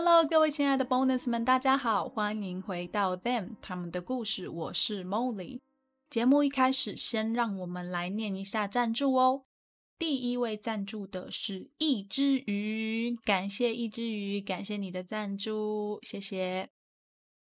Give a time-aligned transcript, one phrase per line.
[0.00, 4.48] Hello，各位亲爱的 Bonus 们，大家好，欢迎回到 Them 他们的故事。
[4.48, 5.58] 我是 Molly。
[6.08, 9.42] 节目一开始，先让我们来念一下赞助哦。
[9.98, 16.70] 第一位赞助的是一只鱼，感谢一只鱼，感谢你的赞助，谢谢。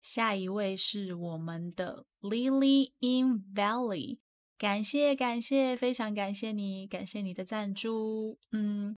[0.02, 4.18] 下一位是我们的 Lily in Valley，
[4.58, 8.98] 感谢感谢，非常感谢你，感谢你的赞助，嗯。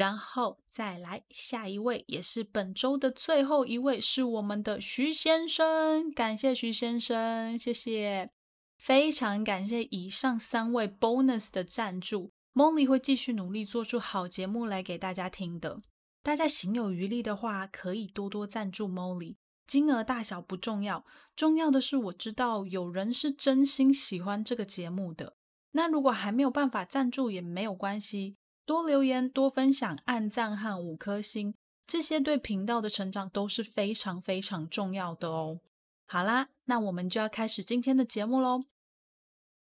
[0.00, 6.10] 然后再来下一位，也是本周的最后一位，是我们的徐先生。
[6.10, 8.30] 感谢徐先生，谢谢，
[8.78, 12.32] 非常感谢以上三位 bonus 的赞助。
[12.54, 15.82] Molly 会继续努力做出好节目来给大家听的。
[16.22, 19.36] 大家行有余力的话，可以多多赞助 Molly，
[19.66, 21.04] 金额大小不重要，
[21.36, 25.36] 重要的是我知道有人是真心喜欢这个节目的。
[25.72, 28.38] 那如果还没有办法赞助也没有关系。
[28.70, 31.52] 多留言、多分享、按赞和五颗星，
[31.88, 35.58] 这些对频道的成长都是非常非常重要的哦。
[36.06, 38.62] 好啦，那我们就要开始今天的节目喽。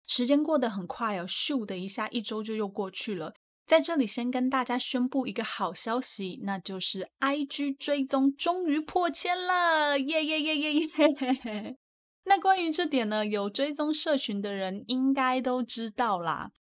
[0.06, 3.32] 时间过得很快哦，咻的一下，一周就又过去了。
[3.66, 11.76] 在这里先跟大家宣布一个好消息，那就是 IG 追踪终于破千了，耶耶耶耶耶！
[12.28, 16.50] 那关于这点呢，有追踪社群的人应该都知道啦。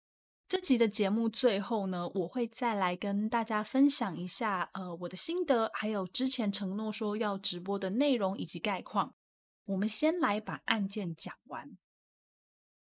[0.50, 9.14] 这集的节目最后呢，我会再来跟大家分享一下，呃，我的心得，还有之前承诺说要直播的内容以及概况。
[9.66, 11.78] 我们先来把案件讲完。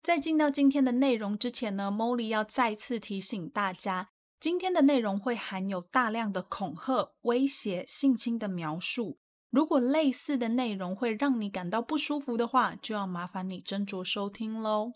[0.02, 4.08] 在进到今天的内容之前呢，Molly 要再次提醒大家，
[4.40, 9.18] 今天的内容会含有大量的恐吓、威胁、性侵的描述。
[9.50, 14.94] 如果类似的内容会让你感到不舒服的话，就要麻烦你斟酌收听喽。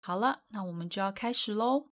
[0.00, 1.91] 好了，那我们就要开始喽。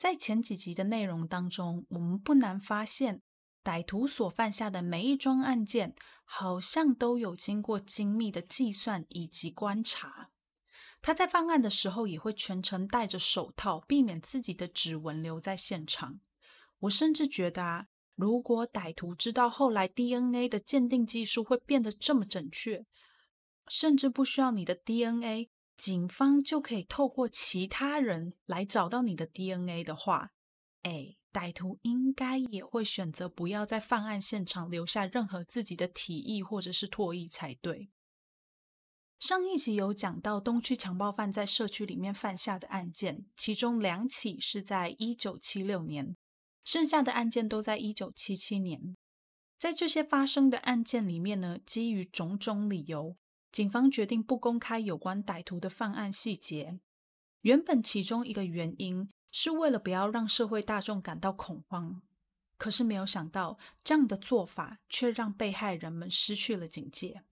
[0.00, 3.20] 在前几集的内容当中，我们不难发现，
[3.62, 5.94] 歹徒所犯下的每一桩案件，
[6.24, 10.30] 好像都有经过精密的计算以及观察。
[11.02, 16.20] 他在犯案的时候，也会全程戴着手套，避免自己的指纹留在现场。
[16.78, 22.86] 我甚至觉得啊，如果歹徒知道后来 DNA 的鉴定技术会变得这么准确，
[23.68, 25.50] 甚至不需要你的 DNA。
[25.80, 30.32] 警方就可以透过其他人来找到你的 DNA 的话，
[30.82, 37.88] 哎，歹徒应该也会选择不要在犯案现场留下任何自己的体液或者是唾液才对。
[39.18, 46.14] 上一集有讲到东区强暴犯在社区里面犯下的案件，其中两起是在一九七六年，
[46.62, 48.94] 剩下的案件都在一九七七年。
[49.58, 53.16] 在这些发生的案件里面呢，基于种种理由。
[53.52, 56.78] 警方决定不公开有关歹徒的犯案细节。
[57.42, 62.02] 原本其中一个原因是为了不要让社会大众感到恐慌，
[62.58, 67.22] 可是没有想到这样的做法却让被害人们失去了警戒。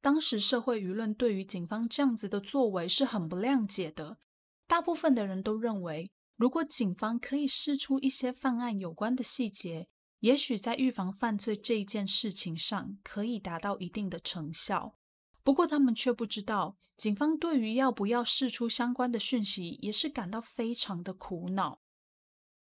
[0.00, 4.18] 当时社会舆论对于警方这样子的作为是很不谅解的。
[4.66, 9.88] 大部分的人都认为，如果警方可以试出一些犯案有关的细节，
[10.20, 14.96] 也许在预防犯罪这一件事情上可以达到一定的成效。
[15.44, 21.80] 不过，他们却不知道，警方对于要不要释出相关的讯息，也是感到非常的苦恼。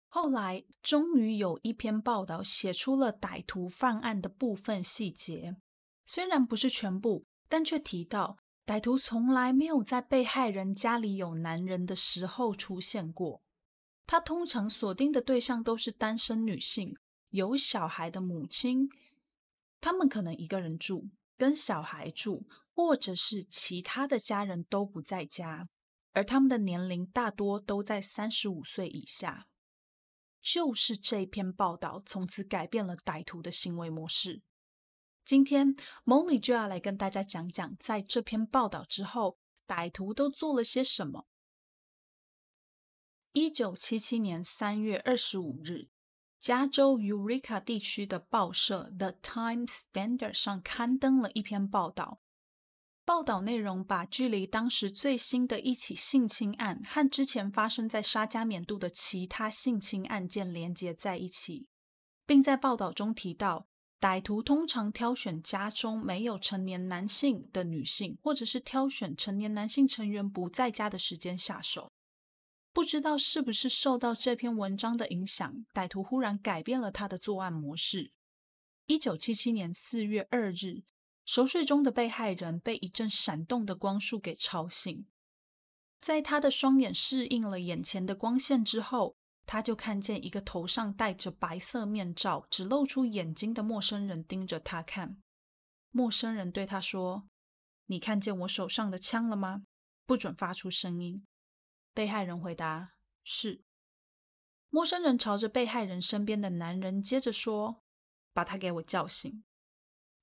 [0.08, 5.58] 后来，终于有一篇报道写出了歹徒犯案的部分细节，
[6.06, 13.44] 虽然不是全部，但却提到歹徒从来没有在被害人家里有男人的时候出现过。
[14.08, 16.96] 他通常锁定的对象都是单身女性、
[17.30, 18.90] 有小孩的母亲，
[19.82, 22.48] 他们可能一个人住，跟小孩住。
[22.82, 25.68] 或者是其他的家人都不在家，
[26.14, 29.50] 而他们的年龄大多都在三十五岁以下。
[30.42, 34.44] 就是这篇报道，从此改变了歹徒的行为模式。
[35.26, 39.38] 今天，Molly 就要来跟大家讲讲，在这篇报道之后，
[39.68, 41.28] 歹徒都做了些什么。
[43.34, 45.90] 一九七七年三月二十五日，
[46.40, 52.22] 加州 Eureka 地区的报社《The Times Standard》上刊登了一篇报道。
[53.10, 61.68] 报道内容把距离当时最新的一起性侵案和之前发生在沙加缅度的其他性侵案件连接在一起，
[62.28, 63.66] 并在报道中提到，
[64.00, 71.92] 歹徒通常挑选家中没有成年男性的女性，或者是挑选成年男性成员不在家的时间下手。
[72.72, 78.12] 不知道是不是受到这篇文章的影响，歹徒忽然改变了他的作案模式。
[78.86, 80.84] 一九七七年四月二日，
[81.30, 85.06] 熟睡中的被害人被一阵闪动的光束给吵醒，
[86.02, 89.16] 在他的双眼适应了眼前的光线之后，
[89.46, 95.22] 他就看见一个头上戴着白色面罩、只露出眼睛的陌生人盯着他看。
[95.92, 97.30] 陌生人对他说
[97.86, 99.66] ：“你看见我手上的枪了吗？
[100.08, 101.28] 不准发出声音。”
[101.94, 102.94] 被害人回答
[103.24, 103.62] ：“是。”
[104.72, 107.84] 陌生人朝着被害人身边的男人接着说
[108.34, 109.44] ：“把他给我叫醒。”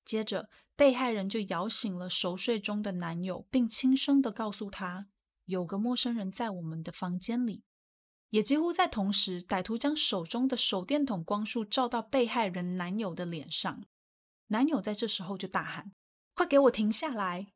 [0.07, 5.09] 接着，被害人就摇醒了熟睡中的男友，并轻声的告诉他
[5.45, 7.65] ：“有个陌生人在我们的房间里。”
[8.31, 13.85] 也几乎在同时，歹徒将手中的手电筒光束照到被害人男友的脸上。
[14.47, 15.93] 男友在这时候就大喊
[16.33, 17.49] ：“快给我停下来！”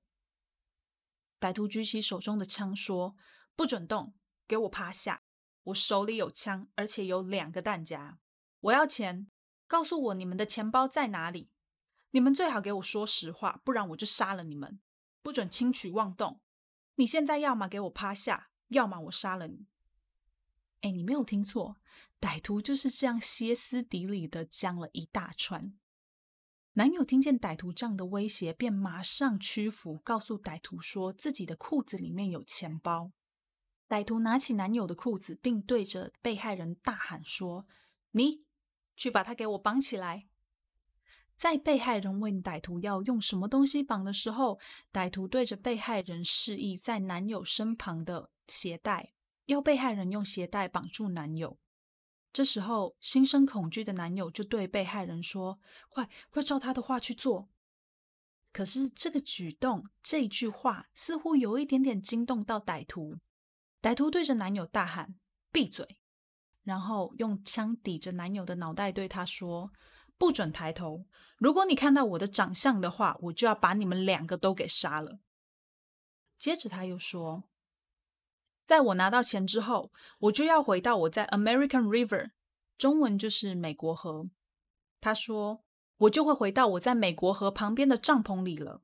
[1.41, 3.17] 歹徒举起手中的枪说。
[3.57, 4.15] 不准动！
[4.49, 5.21] 给我趴下！
[5.65, 8.19] 我手里有枪，而且有两个弹夹。
[8.61, 9.27] 我要钱！
[9.67, 11.51] 告诉我你们的钱包在哪里？
[12.13, 14.81] 你们最好给我说实话，不然我就杀了你们！
[15.23, 16.41] 不准轻举妄动！
[16.97, 19.67] 你现在要么给我趴下，要么我杀了你！
[20.81, 21.77] 哎，你没有听错，
[22.21, 25.79] 歹徒就是这样歇斯底里的讲了一大串。
[26.75, 33.13] 男友听见歹徒这样的威胁，便马上屈服，告诉歹徒说自己的裤子里面有钱包。
[33.89, 37.67] 歹徒拿起男友的裤子，并对着被害人大喊说
[38.13, 38.45] ：“你
[38.97, 40.29] 去把他给我绑起来！”
[41.41, 44.61] 在被害人问歹徒要用什么东西绑的时候，
[44.93, 49.15] 歹徒对着被害人示意在男友身旁的鞋带，
[49.47, 51.57] 要被害人用鞋带绑住男友。
[52.31, 55.59] 这时候，心生恐惧的男友就对被害人说
[55.89, 57.49] ：“快快照他的话去做。”
[58.53, 63.17] 可是这个举动，这句话似乎有一点点惊动到歹徒。
[63.81, 65.15] 歹徒对着男友大喊
[65.51, 66.01] ：“闭嘴！”
[66.65, 69.73] 然后用枪抵着男友的脑袋，对他说
[70.21, 71.07] ：“不准抬头！
[71.39, 75.19] 如果你看到我的长相的话，我就要把你们两个都给杀了。”
[76.37, 77.45] 接着他又说
[78.69, 82.33] ：“在我拿到钱之后，我就要回到我在 American River（
[82.77, 84.29] 中文就是美国河）。”
[85.01, 85.65] 他说
[85.97, 88.83] ：“我就会回到我在美国河旁边的帐篷里了。”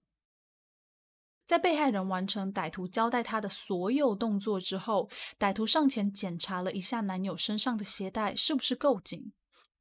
[1.44, 9.34] 在被害人完成歹徒交代他的所有动作之后，歹徒上前检查了一下男友身上的鞋带是不是够紧，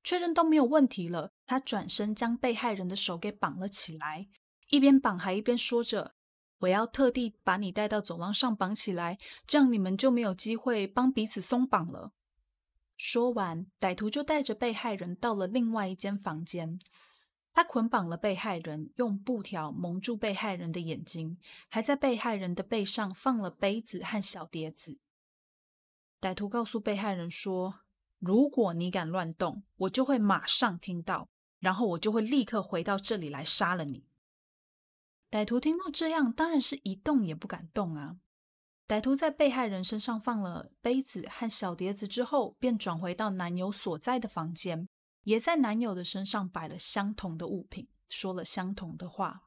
[0.05, 1.33] 确认都没有问题了。
[1.47, 4.27] 他转身将被害人的手给绑了起来，
[4.69, 6.13] 一边绑还一边说着
[6.59, 12.13] ：“我要特地把你带到走廊上绑起来，这样你们就没有机会帮彼此松绑了。”
[12.95, 16.79] 说完，歹徒就带着被害人到了另外一间房间。
[17.51, 21.37] 他捆绑了被害人，用布条蒙住被害人的眼睛，
[21.69, 24.99] 还在被害人的背上放了杯子和小碟子。
[26.19, 27.79] 歹徒告诉被害人说
[28.19, 31.29] ：“如果你敢乱动，我就会马上听到，
[31.59, 34.07] 然后我就会立刻回到这里来杀了你。”
[35.31, 38.17] 歹徒听到这样，当然是一动也不敢动啊。
[38.87, 44.87] 歹徒在被害人身上放了杯子和小碟子之后，便转回到男友所在的房间。
[45.23, 49.41] 也在男友的身上摆了相同的物品，说了相同的话。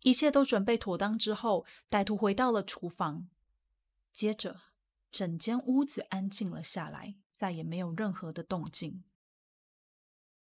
[0.00, 3.28] 一切都准备妥当之后，歹徒回到了厨房。
[4.10, 4.58] 接着，
[5.10, 9.02] 整间屋子安静了下来，再也没有任何的动静。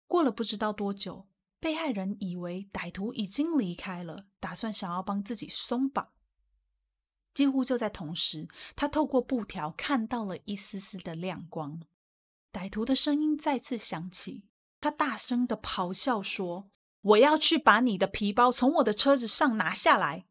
[0.08, 1.28] 过了不知道多久，
[1.60, 6.10] 被害人以为歹徒已经离开了，打算想要帮自己松绑。
[7.32, 11.80] 几乎就在同时，他透过布条看到了一丝丝的亮光。
[12.52, 14.48] 歹徒的声音再次响起，
[14.80, 20.26] 他大声的咆哮说：“我要去把你的皮包从我的车子上拿下来。”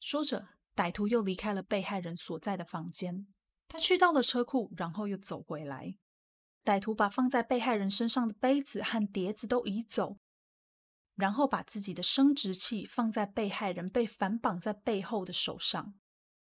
[0.00, 3.26] 说着，歹徒又离开了被害人所在的房间。
[3.72, 5.94] 他去到了车库，然后又走回来。
[6.62, 10.18] 歹徒把放在被害人身上的杯子和碟子都移走，
[11.14, 15.94] 然后把自己的生殖器放在被害人被反绑在背后的手上。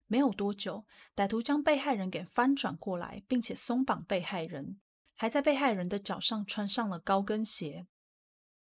[0.07, 4.81] 没有多久，歹徒将被害人给翻转过来，并且松绑被害人。
[5.15, 7.87] 还在被害人的脚上穿上了高跟鞋。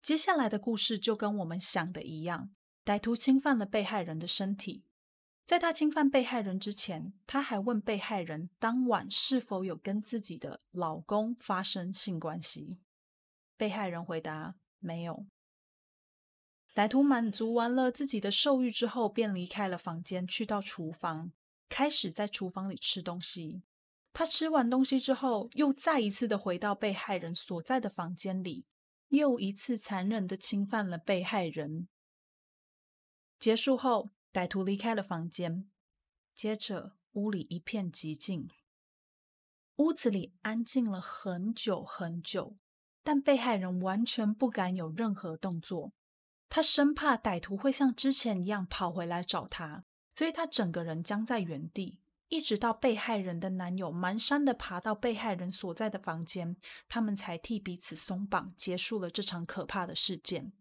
[0.02, 2.52] 接下来的故事就跟我们想的一样，
[2.86, 4.86] 歹徒侵犯了被害人的身体。
[5.46, 12.80] 在他侵犯被害人之前，他还问被害人当晚是否有跟自己的老公发生性关系。
[13.58, 15.26] 被害人回答没有。
[16.74, 21.32] 歹徒满足完了自己的兽欲之后，便离开了房间，去到厨房，
[21.70, 23.62] 开始在厨房里吃东西。
[24.12, 28.66] 他吃完东西之后，又再一次的回到被害人所在的房间里，
[29.10, 31.88] 又一次残忍的侵犯了被害人。
[33.38, 35.70] 结束后，歹徒离开了房间，
[36.34, 38.50] 接着屋里一片寂静。
[39.76, 42.58] 屋子里安静了很久很久，
[43.04, 45.94] 但被害人完全不敢有任何动作。
[46.50, 49.86] 他生怕歹徒会像之前一样跑回来找他，
[50.16, 52.00] 所以他整个人僵在原地，
[52.30, 60.54] 一直到被害人的男友蹒跚的爬到被害人所在的房间，他们才替彼此松绑，结束了这场可怕的事件。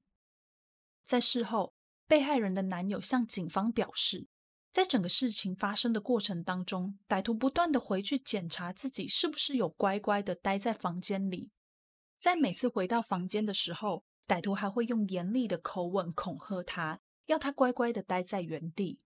[1.05, 1.72] 在事后，
[2.07, 4.29] 被害人的男友向警方表示。
[4.73, 11.51] 在整个事情发生的过程当中，歹徒不断的回去检查自己是不是有乖乖的待在房间里。
[12.17, 19.01] 在每次回到房间的时候，歹徒还会用严厉的口吻恐吓他，要他乖乖的待在原地。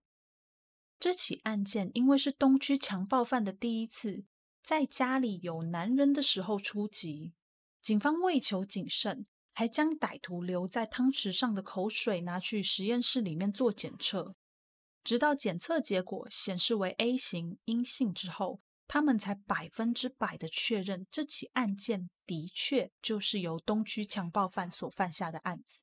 [0.97, 4.23] 这起案件因为是东区强暴犯的第一次
[4.63, 7.33] 在家里有男人的时候出击，
[7.81, 9.27] 警方为求谨慎，
[9.57, 14.35] 还将歹徒留在汤匙上的口水拿去实验室里面做检测。
[15.03, 25.81] 直到检测结果显示为 A 型阴性之后，他们才百分之百的确认这起案件的确就是由东区强暴犯所犯下的案子。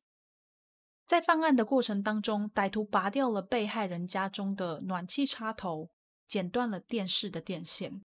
[1.04, 5.90] 在犯案的过程当中，歹徒拔掉了被害人家中的暖气插头，
[6.28, 8.00] 剪断了电视的电线。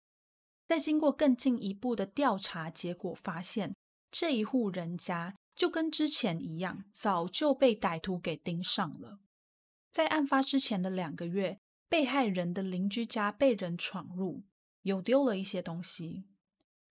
[0.67, 3.75] 在经过更进一步的调查，结果发现
[4.09, 9.19] 这一户人家就跟之前一样，早就被歹徒给盯上了。
[9.91, 14.43] 在案发之前的两个月，被害人的邻居家被人闯入，
[14.83, 16.23] 有丢了一些东西。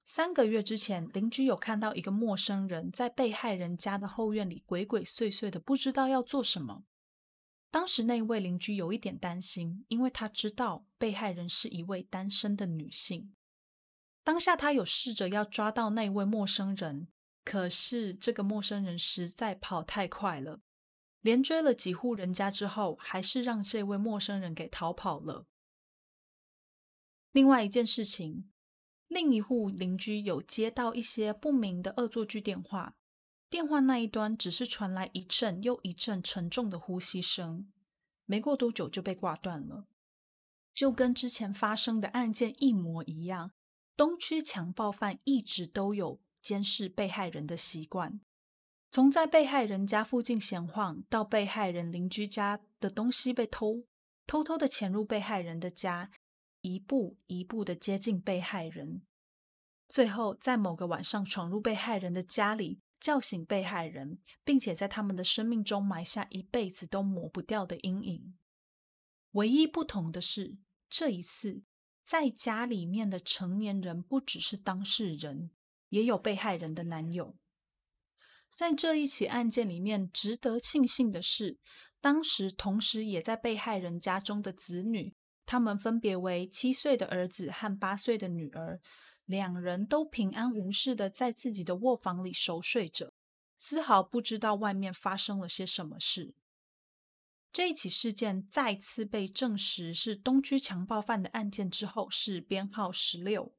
[0.04, 6.84] 三个月之前，邻居有看到一个陌生人在被害人家的后院里鬼鬼祟祟的，不知道要做什么。
[7.70, 13.32] 当时那位邻居有一点担心，因为他知道被害人是一位单身的女性。
[14.22, 17.08] 当下他有试着要抓到那位陌生人，
[17.50, 20.60] 可是这个陌生人实在跑太快了。
[21.20, 25.48] 连追了几户人家之后，还是让这位陌生人给逃跑了。
[27.32, 28.48] 另外一件事情，
[29.08, 32.94] 另一户邻居有接到一些不明的恶作剧电话，
[33.48, 37.72] 电话那一端只是传来一阵又一阵沉重的呼吸声，
[38.26, 39.88] 没过多久就被挂断了，
[40.72, 43.50] 就跟之前发生的案件一模一样。
[43.96, 48.20] 东区强暴犯一直都有监视被害人的习惯。
[48.90, 53.84] 从在被害人家附近闲晃，到被害人邻居家的东西被偷，
[54.26, 56.10] 偷偷的潜入被害人的家，
[56.62, 59.02] 一步一步的接近被害人，
[59.88, 68.34] 最后在某个晚上闯入被害人的家里，叫醒被害人，并且在他们的生命中埋下一辈子都抹不掉的阴影。
[69.32, 71.62] 唯一不同的是，这一次
[72.04, 75.50] 在家里面的成年人不只是当事人，
[75.90, 77.36] 也有被害人的男友。
[78.50, 81.58] 在这一起案件里面，值得庆幸的是，
[82.00, 85.14] 当时同时也在被害人家中的子女，
[85.46, 88.80] 他们分别为七岁的儿子和八岁的女儿，
[89.24, 93.12] 两人都平安无事的在自己的卧房里熟睡着，
[93.56, 96.34] 丝毫不知道外面发生了些什么事。
[97.52, 103.54] 这一起事件再次被证实是东区强暴犯的案件之后，是编号十六，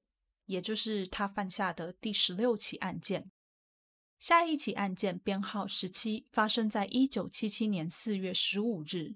[0.46, 3.32] 也就是他犯下的第十六起案件。
[4.20, 9.16] 下一起案件编号十七，发生在一九七七年四月十五日。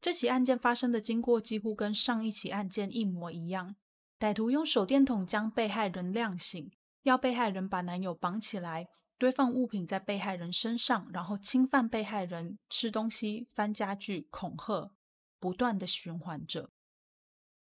[0.00, 3.76] 这起案件发生的经过几乎跟上一起案件一模一样。
[4.18, 6.70] 歹徒用手电筒将被害人亮醒，
[7.02, 14.92] 要被害人把男友绑起来，堆放物品在被害人身上，然后侵犯被害人，吃东西、翻家具、恐吓，
[15.38, 16.70] 不断的循环着。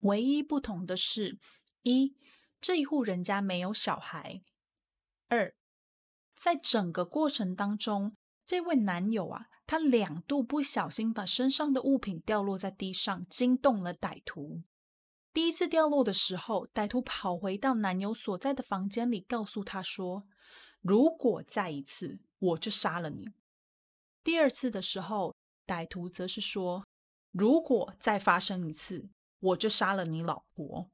[0.00, 1.38] 唯一不同的是，
[1.83, 2.15] 一
[2.60, 4.42] 这一户人家没有小孩；
[5.28, 5.54] 二。
[6.36, 14.62] 在整个过程当中，这位男友啊，他两度不小心把身上的物品掉落在地上，惊动了歹徒。
[15.32, 20.26] 第一次掉落的时候，歹徒跑回到男友所在的房间里，告诉他说
[20.80, 23.28] ：“如果再一次，我就杀了你。”
[24.25, 25.34] 第二次的时候，
[25.66, 26.86] 歹徒则是说
[27.32, 29.08] ：“如果再发生一次，
[29.40, 30.90] 我就杀了你老婆。”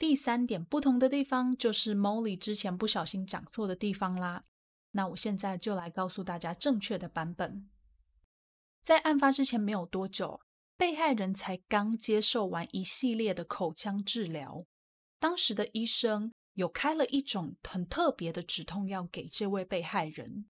[0.00, 4.44] 第三点不同的地方就是 Molly 之前不小心讲错的地方啦。
[4.92, 7.68] 那我现在就来告诉大家正确的版本。
[8.82, 10.40] 在案发之前没有多久，
[10.78, 14.64] 被害人才刚接受完一系列的口腔治疗，
[15.18, 20.46] 当时的医生有开了一种很特别的止痛药给这位被害人。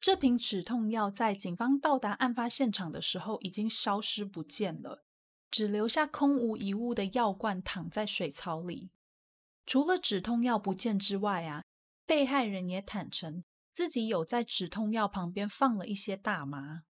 [0.00, 5.04] 这瓶止痛药在警方到达案发现场的时候已经消失不见了。
[5.50, 8.90] 只留下空无一物的药罐躺在水槽里。
[9.66, 11.64] 除了止痛药不见之外啊，
[12.06, 16.84] 被害人也坦诚，自己有在止痛药旁边放了一些大麻，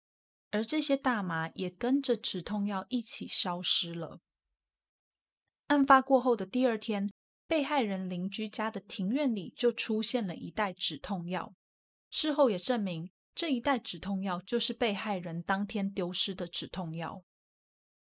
[0.50, 4.20] 而这些大麻也跟着止痛药一起消失了。
[5.66, 7.10] 案发过后的第二天，
[7.46, 11.54] 被害人邻居家的庭院里就出现了一袋止痛药。
[12.10, 17.22] 事后也证明，这一袋止痛药就是被害人当天丢失的止痛药。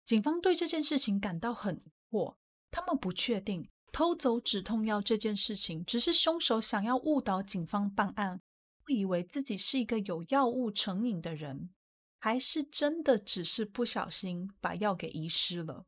[0.07, 2.37] 警方对这件事情感到很疑惑，
[2.71, 8.39] 他们不确定偷走止痛药这件事情只是凶手想要误导警方办案，
[8.87, 11.71] 误以为自己是一个有药物成瘾的人，
[12.19, 15.85] 还是真的只是不小心把药给遗失了。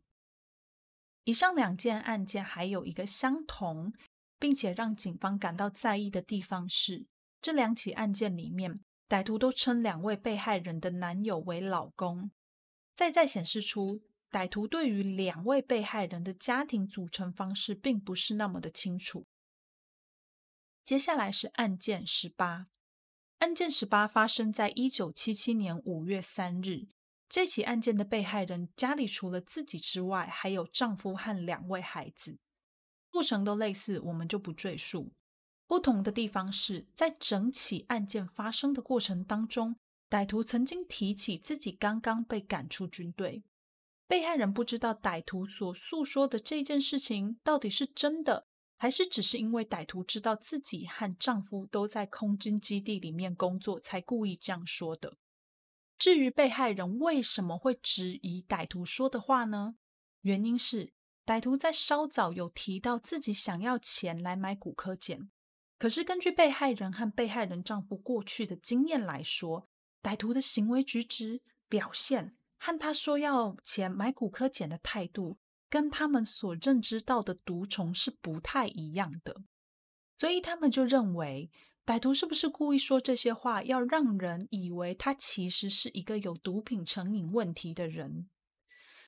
[1.23, 3.93] 以上两件案件还有一个相同，
[4.37, 7.05] 并且让警方感到在意的地方是，
[7.41, 12.31] 这两起案件里面，歹徒都称两位被害人的男友为老公，
[12.93, 19.25] 再再显示出歹徒对于两位被害人的家庭组成方式并不是那么的清楚。
[20.85, 22.67] 接下来是案件十八，
[23.39, 26.87] 案件十八发生在一九七七年五月三日。
[27.27, 32.39] 这起案件的被害人家里除了自己之外，还有丈夫和两位孩子，
[33.11, 35.13] 过程都类似，我们就不赘述。
[35.67, 39.75] 不同的地方是在整起案件发生的过程当中，
[40.09, 43.43] 歹徒曾经提起自己刚刚被赶出军队。
[44.09, 55.17] 被害人不知道歹徒所诉说的这件事情到底是真的，还是只是因为歹徒知道自己和丈夫都在空军基地里面工作，才故意这样说的。
[55.99, 59.75] 至于被害人为什么会质疑歹徒说的话呢？
[60.21, 60.91] 原因是
[61.23, 65.29] 歹徒在稍早有提到自己想要钱来买骨科检，
[65.77, 69.69] 可是根据被害人和被害人丈夫过去的经验来说，
[70.01, 79.41] 歹徒的行为举止表现和他说要钱买骨科碱的态度，跟他们所认知到的毒虫是不太一样的，
[80.19, 81.49] 所以他们就认为。
[81.85, 88.29] 歹徒是不是故意说这些话，要让人以为他其实是一个有毒品成瘾问题的人？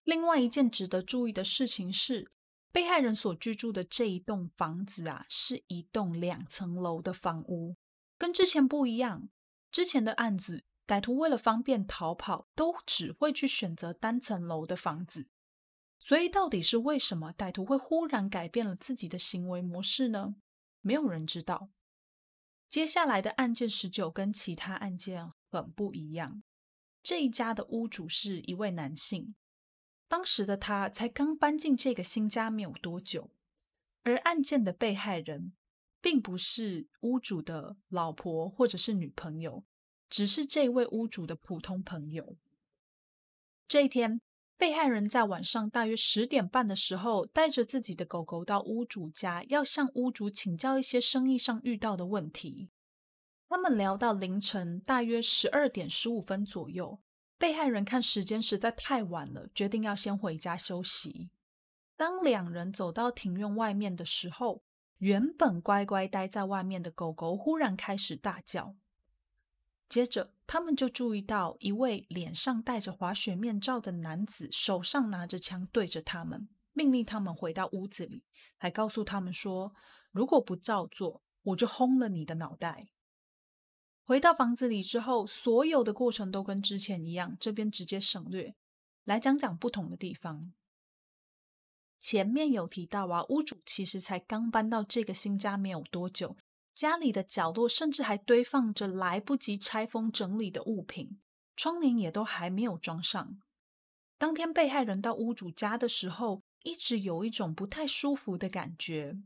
[0.03, 2.31] 另外一件值得注意的事情是，
[2.71, 7.75] 被害人所居住的这一栋房子啊，是一栋两层楼的房屋，
[8.17, 9.29] 跟之前不一样。
[9.71, 15.29] 之前的案子，歹徒为了方便逃跑，都只会去选择单层楼的房子。
[15.97, 20.35] 所以，到底是为什么歹徒会忽然改变了自己的行为模式呢？
[20.81, 21.69] 没有人知道。
[22.67, 26.43] 接下来的案件十九跟其他案件很不一样。
[27.01, 29.35] 这一家的屋主是一位男性，
[30.09, 33.31] 当时的他才刚搬进这个新家没有多久。
[34.03, 35.53] 而案件的被害人
[36.01, 39.63] 并不是屋主的老婆或者是女朋友，
[40.11, 42.37] 只是这位屋主的普通朋友。
[43.67, 44.21] 这一天。
[44.57, 52.69] 被害人在晚上大约十点半的时候，带着自己的狗狗到屋主家，要向屋主请教一些生意上遇到的问题。
[53.49, 56.99] 他们聊到凌晨大约十二点十五分左右，
[57.39, 61.31] 被害人看时间实在太晚了，决定要先回家休息。
[61.97, 64.61] 当两人走到庭院外面的时候，
[64.99, 68.75] 原本乖乖待在外面的狗狗忽然开始大叫。
[69.91, 78.23] 接着，他们就注意到一位脸上戴着滑雪面罩的男子，手上拿着枪对着他们，命令他们回到屋子里，
[78.55, 79.75] 还告诉他们说
[80.11, 82.87] ：“如果不照做，我就轰了你的脑袋。”
[84.07, 88.55] 回到房子里之后，所有的过程都跟之前一样，这边直接省略，
[89.03, 90.53] 来讲讲不同的地方。
[91.99, 96.37] 前面有提到啊，屋主其实才刚搬到这个新家没有多久。
[96.73, 101.19] 家里的角落甚至还堆放着来不及拆封整理的物品，
[101.55, 103.39] 窗帘也都还没有装上。
[104.17, 109.21] 当天被害人到屋主家的时候，一直有一种不太舒服的感觉。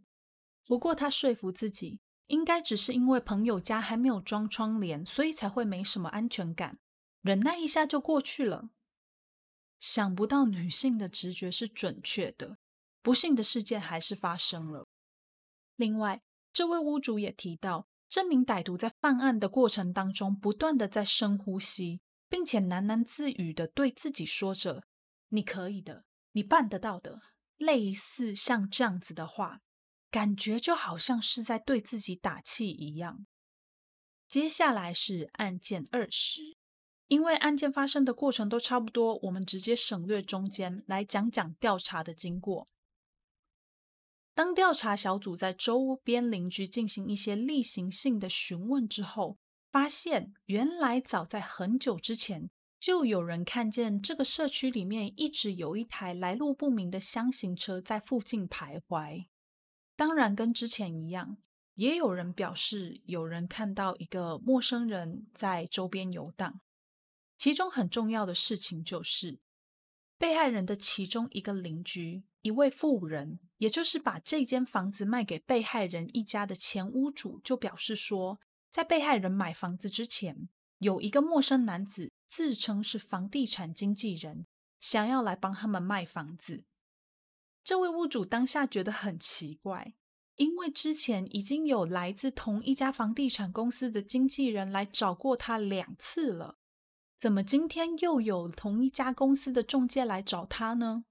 [0.65, 6.79] 不过他说服自己，应该只是因为朋友家还没有装窗帘，所以才会没什么安全感，
[7.21, 8.69] 忍耐一下就过去了。
[9.77, 12.57] 想不到女性的直觉是准确的，
[13.01, 14.87] 不幸的事件还是发生了。
[15.75, 16.23] 另外。
[16.55, 24.85] 这位屋主也提到，这名歹徒在犯案的过程当中，不断的在深呼吸，并且喃喃自语的对自己说着
[25.27, 27.19] ：“你可以的，你办得到的。”
[27.57, 29.59] 类似像这样子的话，
[30.09, 33.25] 感觉就好像是在对自己打气一样。
[34.29, 36.55] 接下来是案件二十，
[37.09, 42.69] 因为案件发生的过程都差不多，我们直接省略中间，来讲讲调查的经过。
[44.35, 49.37] 当调查小组在周边邻居进行一些例行性的询问之后，
[49.71, 59.27] 发现原来早在很久之前，就有人看见这个社区里面一直有一台来路不明的箱型车在附近徘徊。
[59.95, 61.37] 当然，跟之前一样，
[61.75, 66.59] 也有人表示有人看到一个陌生人在周边游荡。
[67.37, 69.39] 其中很重要的事情就是，
[70.17, 84.45] 被害人的其中一个邻居，一位妇人，也就是把这间房子卖给被害人一家的前屋主，就表示说，在被害人买房子之前，有一个陌生男子自称是房地产经纪人，
[84.79, 86.65] 想要来帮他们卖房子。
[87.63, 89.95] 这位屋主当下觉得很奇怪，
[90.35, 96.59] 因为之前已经有来自同一家房地产公司的经纪人来找过他两次了。
[97.17, 101.05] 怎么今天又有同一家公司的中介来找他呢？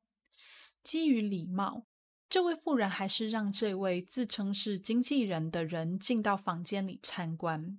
[0.84, 1.86] 基于礼貌，
[2.28, 7.78] 这位妇人还是让这位自称是经纪人的人进到房间里参观。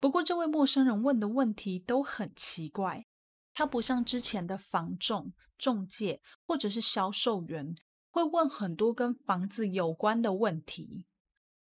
[0.00, 3.04] 不过，这位陌生人问的问题都很奇怪，
[3.52, 7.74] 他不像之前的房仲、中介或者是销售员
[8.10, 11.04] 会问很多跟房子有关的问题，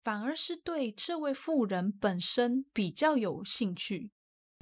[0.01, 4.11] 反而是对这位妇人本身比较有兴趣。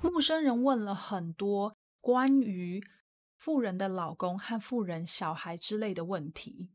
[0.01, 2.82] 陌生人问了很多关于
[3.38, 6.69] 富人的老公和富人小孩之类的问题，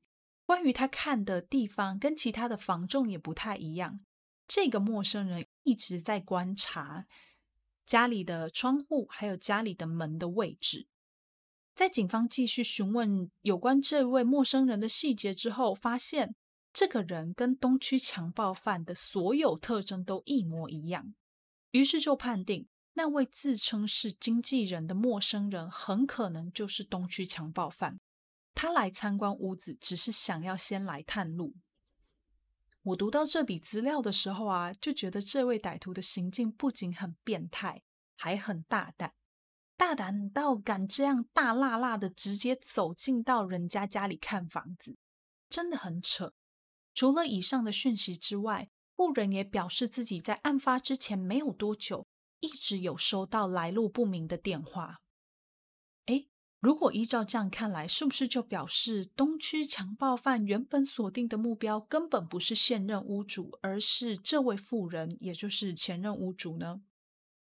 [0.46, 4.01] 关于他看的地方跟其他的房仲也不太一样。
[4.46, 7.07] 这个陌生人一直在观察
[7.85, 10.87] 家里的窗户还有家里的门的位置。
[11.75, 16.35] 在警方继续询问有关这位陌生人的细节之后，发现
[16.72, 21.14] 这个人跟东区强暴犯的所有特征都一模一样，
[21.70, 22.68] 于是就判定。
[22.94, 27.98] 那位自称是经纪人的陌生人，很可能就是东区强暴犯。
[28.55, 31.55] 他来参观屋子，只是想要先来探路。
[32.83, 37.83] 我读到这笔资料的时候啊，就觉得这位歹徒的行径不仅很变态，
[38.16, 39.14] 还很大胆，
[39.76, 44.96] 大胆到敢这样大辣辣的直接走进到人家家里看房子，
[45.48, 46.35] 真的很扯。
[46.92, 52.07] 除了以上的讯息之外，路人也表示自己在案发之前没有多久。
[52.42, 55.00] 一直有收到来路不明的电话。
[56.07, 56.28] 诶，
[56.59, 66.83] 如果依照这样看来，是不是就表示东区强暴犯原本锁定的目标根本不是现任屋主，而是这位妇人，也就是前任屋主呢？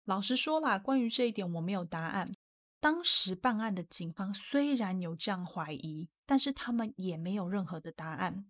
[0.05, 2.33] 老实说啦，关于这一点我没有答案。
[2.79, 8.49] 当时办案的警方虽然有这样怀疑，但是他们也没有任何的答案。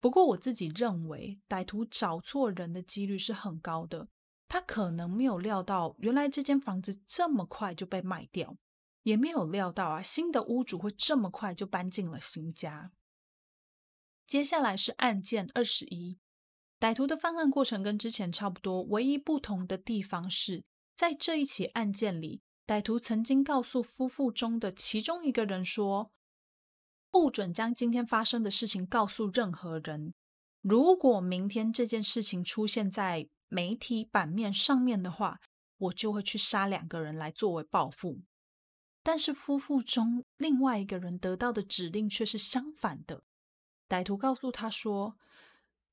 [0.00, 4.08] 不过我自己认为，歹徒找错人的几率是很高的。
[4.46, 8.56] 他可能没有料到，原来这间房子这么快就被卖掉，
[9.02, 12.92] 也没有料到啊，新的屋主会这么快就搬进了新家。
[14.26, 16.18] 接下来是案件二十一，
[16.78, 26.12] 歹徒的犯案过程跟之前差不多，唯一不同的地方是在这一起案件里，歹徒曾经告诉夫妇中的其中一个人说，
[27.10, 30.14] 不准将今天发生的事情告诉任何人，
[30.60, 33.28] 如果明天这件事情出现在。
[33.48, 35.40] 媒体版面上面的话，
[35.78, 38.20] 我就会去杀两个人来作为报复。
[39.02, 43.22] 但是夫妇中另外一个人得到的指令却是相反的。
[43.88, 45.18] 歹徒告诉他说：“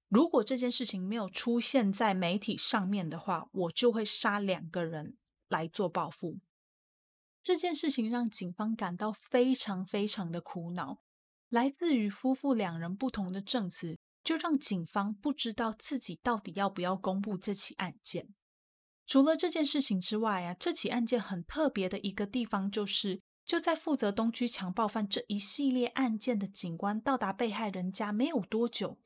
[0.08, 5.18] 如果这件事情没有出现在媒体上面的话，我就会杀两个人
[5.50, 6.40] 来做报复。”
[7.44, 11.02] 这件事情让警方感到非常非常的苦恼。
[11.50, 14.00] 来自于夫妇两人不同的证词。
[14.24, 18.34] 就让警方不知道自己到底要不要公布这起案件。
[19.06, 29.00] 除了这件事情之外啊，这起案件很特别的一个地方就是，就在负责东区强暴犯这一系列案件的警官到达被害人家没有多久，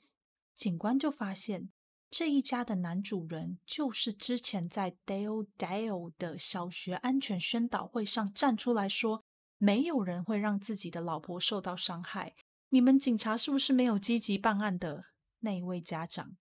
[0.54, 1.69] 警官就发现
[2.12, 9.23] 这一家的男主人就是之前在 Dale Dale 的小学安全宣导会上站出来说，
[9.58, 12.36] 没有人会让自己的老婆受到伤害。
[12.69, 15.06] 你们警察是不是没有积极办案的
[15.39, 16.38] 那一位家长？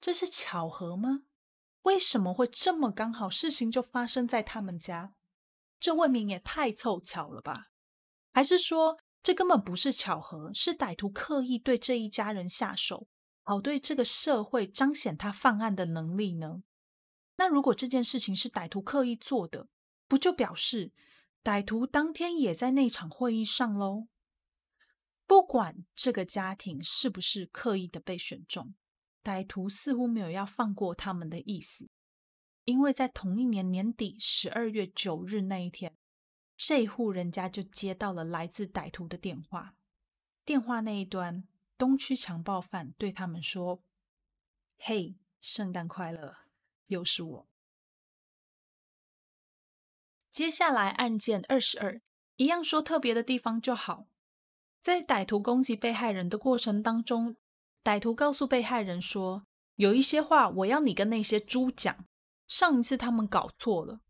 [0.00, 1.24] 这是巧合吗？
[1.82, 3.28] 为什么会这么刚好？
[3.28, 5.14] 事情就发生在他们家，
[5.80, 7.70] 这未免也太凑巧了吧？
[8.32, 13.08] 还是说这根本不是巧合，是歹徒刻意对这一家人下手，
[13.42, 16.62] 好对这个社会彰显他犯案的能力呢？
[17.36, 19.68] 那如果这件事情是歹徒刻意做的，
[20.06, 20.92] 不就表示
[21.42, 24.08] 歹徒当天也在那场会议上喽？
[25.28, 28.74] 不管这个家庭是不是刻意的被选中，
[29.22, 31.90] 歹徒似乎没有要放过他们的意思，
[32.64, 35.94] 因为在同一年年底十二月九日那一天，
[36.56, 39.76] 这户人家就接到了来自歹徒的电话。
[40.46, 43.82] 电话那一端，东区强暴犯对他们说
[44.80, 46.38] ：“嘿，圣诞快乐，
[46.86, 47.48] 又是我。”
[50.32, 52.00] 接下来案件二十二，
[52.36, 54.08] 一样说特别的地方就好。
[54.80, 57.36] 在歹徒攻击被害人的过程当中，
[57.82, 59.44] 歹徒告诉被害人说
[59.76, 62.04] ：“有一些话我要你跟那些猪讲。
[62.46, 64.00] 上一次他们搞错了，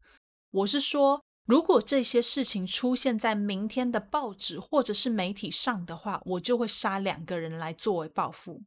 [0.50, 8.62] 我是说，如果这些事情出现在明天的报纸或者是媒体上的话，我就会杀两个人来作为报复。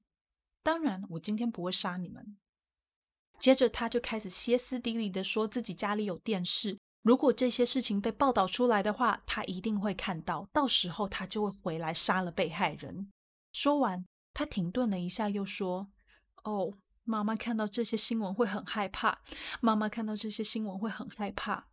[0.61, 2.35] 当然，我今天不会杀你们。
[3.39, 13.11] 接着，他就开始歇斯底里的说自己家里有电视，如果这些事情被报道出来的话，他一定会看到，到时候他就会回来杀了被害人。
[13.51, 15.91] 说完，他停顿了一下，又说
[16.43, 19.23] ：“哦。”妈妈看到这些新闻会很害怕。
[19.59, 21.67] 妈妈看到这些新闻会很害怕。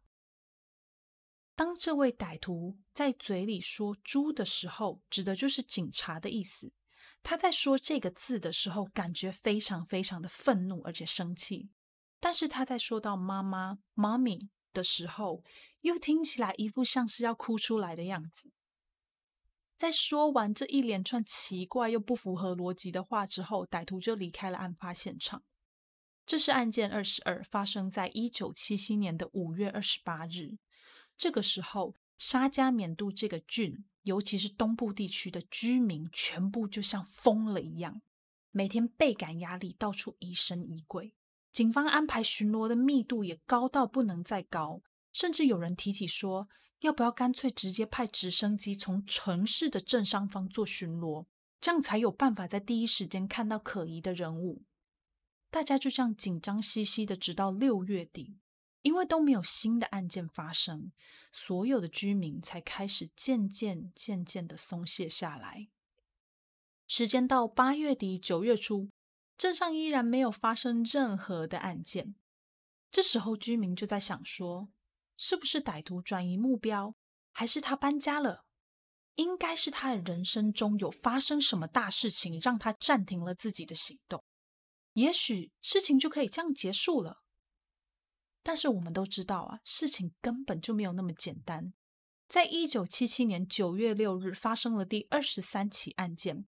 [1.55, 6.73] 当这位歹徒在嘴里说“猪”的时候，指的就是警察的意思。
[7.23, 11.69] 他在说这个字的时候，感觉非常非常的愤怒，而且生气。
[12.19, 15.43] 但是他在说到“妈妈”（（mommy） 的时候，
[15.81, 18.53] 又听起来一副像是要哭出来的样子。
[19.77, 25.43] 在说完这一连串奇怪又不符合逻辑的话之后，歹徒就离开了案发现场。
[26.25, 30.59] 这是案件二十二，发生在一九七七年的五月二十八日。
[31.17, 38.03] 这个时候，沙加缅度这个郡，尤其是东部地区的居民，全部就像疯了一样，
[38.53, 41.14] 每天倍感压力，到处疑神疑鬼。
[41.53, 44.83] 警方安排巡逻的密度也高到不能再高，
[45.13, 46.49] 甚至有人提起说。
[46.83, 51.27] 要不要干脆直接派直升机从城市的正上方做巡逻，
[51.61, 54.63] 这样才有办法在第一时间看到可疑的人物。
[55.51, 58.39] 大家就这样紧张兮兮的，直到六月底，
[58.83, 60.93] 因为都没有新的案件发生，
[61.33, 65.67] 所有的居民才开始渐渐渐渐的松懈下来。
[66.87, 68.91] 时间到八月底九月初，
[69.38, 72.14] 镇上依然没有发生任何的案件。
[72.90, 74.68] 这时候居民就在想说。
[75.20, 76.94] 是不是歹徒转移目标，
[77.33, 78.44] 还是他搬家了？
[79.16, 84.22] 应该是他的人生中有发生什么大事情，让他暂停了自己的行动。
[84.92, 87.24] 也许事情就可以这样结束了。
[88.44, 91.74] 但是我们都知道啊，事情根本就没有那么简单。
[92.29, 96.46] 在一九七七年九月六日，发生了第二十三起案件。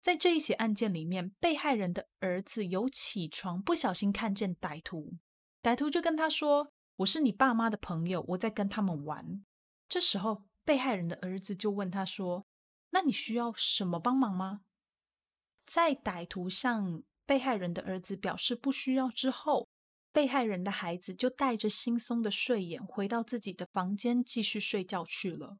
[0.00, 5.14] 在这一起案件里面，被害人的儿子有起床，不小心看见歹徒，
[5.62, 6.72] 歹徒就跟他说。
[6.98, 9.44] 我是你爸妈的朋友，我在跟他们玩。
[9.88, 12.44] 这时候，被害人的儿子就问他说
[12.90, 14.62] ：“那你需要什么帮忙吗？”
[15.64, 19.68] 在歹徒向被害人的儿子表示不需要之后，
[20.12, 25.58] 被害人的孩子就带着惺忪的睡眼回到自己的房间继续睡觉去了。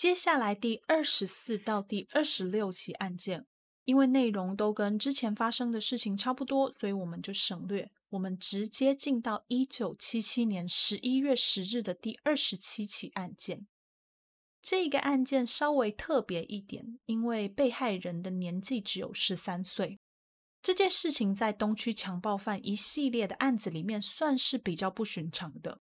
[0.00, 3.44] 接下来第二十四到第二十六起案件，
[3.84, 7.90] 因为内容都跟之前发生的事情差不多，所以我们就省略。
[8.08, 13.66] 我们直接进到一九七七年十一月十日的第二十七起案件。
[14.62, 20.00] 这个案件稍微特别一点，因为被害人的年纪只有十三岁。
[20.62, 25.82] 这件事情在东区强暴犯一系列的案子里面算是比较不寻常的，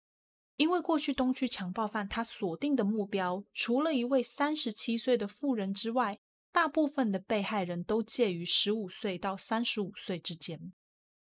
[0.56, 6.20] 因为过去东区强暴犯他锁定的目标，除了一位三十七岁的妇人之外，
[6.52, 10.72] 大部分的被害人都介于十五岁到三十五岁之间。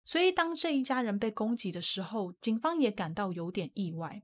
[0.03, 4.23] 所以，当这一家人被攻击的时候，警方也感到有点意外。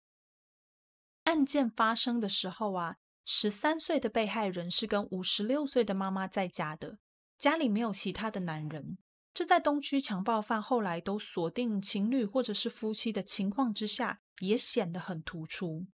[1.24, 6.98] 案件发生的时候啊，十三岁的被害人是跟五十六岁的妈妈在家的，
[7.38, 8.98] 家里没有其他的男人。
[9.34, 15.88] 这在东区强暴犯后来都锁定情侣或者是夫妻的情况之下，也显得很突出。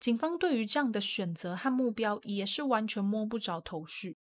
[0.00, 4.16] 警方对于这样的选择和目标也是完全摸不着头绪。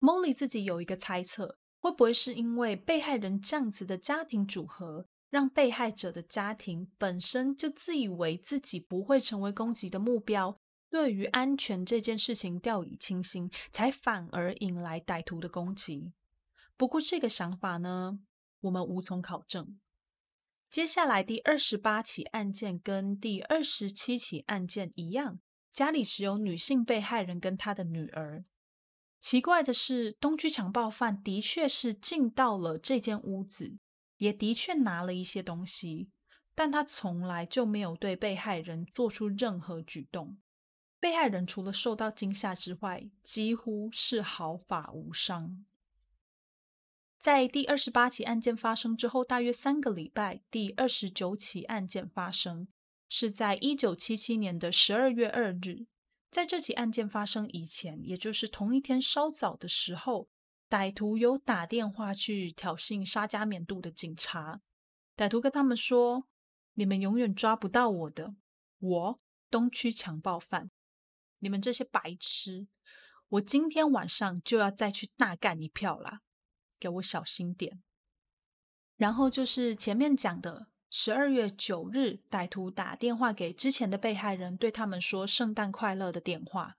[0.00, 1.58] Molly 自己有一个猜测。
[1.80, 10.58] 会不会是因为被害人这样子的家庭组合，让被害者的家庭本身就自以为自己不会成为攻击的目标，
[10.90, 16.12] 对于安全这件事情掉以轻心，才反而引来歹徒的攻击？
[16.76, 18.18] 不过这个想法呢，
[18.62, 19.78] 我们无从考证。
[20.70, 25.40] 接下来第二十八起案件跟第二十七起案件一样，
[25.72, 28.44] 家里只有女性被害人跟她的女儿。
[29.20, 33.78] 奇怪的是，东区强暴犯的确是进到了这间屋子，
[34.18, 36.10] 也的确拿了一些东西，
[36.54, 40.38] 但他从来就没有对被害人做出任何举动。
[41.00, 45.64] 被害人除了受到惊吓之外，几乎是毫发无伤。
[47.18, 52.68] 在第二十八起案件发生之后，大约三个礼拜，第二十九起案件发生，
[53.08, 55.86] 是在一九七七年的十二月二日。
[56.30, 60.28] 在这起案件发生以前，也就是同一天稍早的时候，
[60.70, 64.60] 歹徒有打电话去挑衅沙加缅度的警察。
[65.16, 66.28] 歹徒跟他们说
[66.74, 68.36] ：“你们永远抓不到我的，
[68.78, 70.70] 我东区强暴犯，
[71.40, 72.68] 你们这些白痴，
[73.30, 76.20] 我今天晚上就要再去大干一票啦，
[76.78, 77.82] 给我小心点。”
[78.96, 86.76] 然后就是前面讲的十二月九日，歹徒打电话给之前的被害人，对他们说“圣诞快乐”的电话。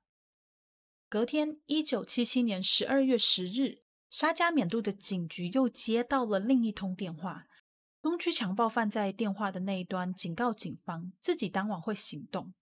[1.08, 7.46] 隔天，一九七七年十二月十日，沙加缅度的警局又接到了另一通电话。
[8.02, 12.54] 东区强暴犯在电话的那一端警告警方，自己当晚会行动。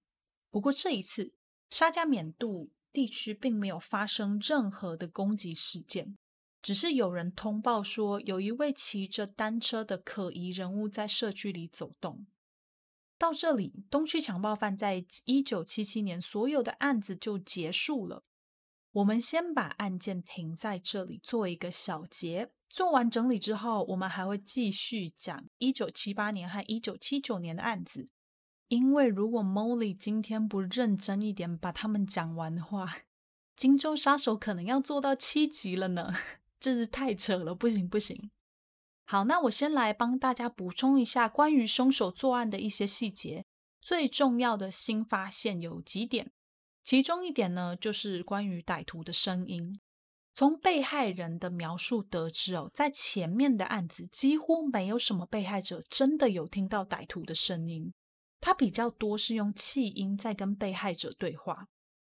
[0.49, 1.33] 不过这一次，
[1.69, 6.17] 沙加缅度地区并没有发生任何的攻击事件，
[6.67, 12.27] 只是有人通报说，有一位骑着单车的可疑人物在社区里走动。
[13.17, 18.25] 到这里，东区强暴犯在一九七七年所有的案子就结束了。
[18.91, 22.51] 我们先把案件停在这里，做一个小结。
[22.67, 28.09] 做完整理之后，我们还会继续讲一九七八年和一九七九年的案子。
[28.67, 32.85] 因为如果 Molly 今天不认真一点把他们讲完的话，
[33.55, 36.13] 《荆州杀手》可能要做到七集了呢，
[36.67, 38.29] 真是太扯了，不行不行。
[39.05, 43.45] 好，那我先来帮大家补充一下关于凶手作案的一些细节。
[43.79, 46.29] 最重要的新发现有几点。
[46.83, 49.79] 其中一点呢，就是关于歹徒的声音。
[50.33, 57.93] 从被害人的描述得知哦，在前面的案子几乎没有什么被害者真的有听到歹徒的声音，
[58.41, 61.69] 他比较多是用气音在跟被害者对话。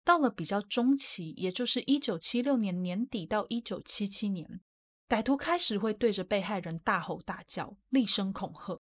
[0.04, 4.62] 到了比较中期，也就是一九七六年年底到一九七七年，
[5.08, 8.80] 歹徒开始会对着被害人大吼大叫，厉声恐吓。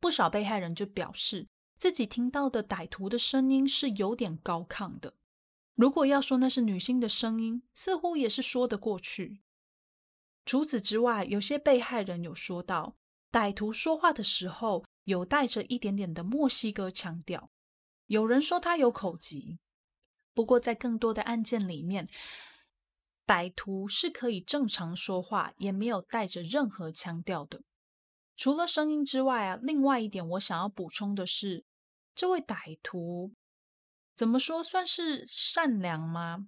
[0.00, 1.48] 不少被害人就表示。
[1.76, 5.14] 自己听到的歹徒的声音是有点高亢的。
[5.74, 9.42] 如果要说那是女性的声音，似乎也是说得过去。
[10.46, 12.96] 除此之外，有些被害人有说到，
[13.30, 17.50] 歹徒说话的时候有带着一点点的墨西哥腔调。
[18.06, 19.58] 有人说他有口疾。
[20.34, 22.06] 不过，在更多的案件里面，
[23.26, 27.62] 歹徒是可以正常说话，也没有带着任何腔调的。
[28.36, 31.64] 除了声音之外啊，另外一点我想要补充的是。
[32.16, 33.32] 这位歹徒
[34.14, 36.46] 怎么说算是善良吗？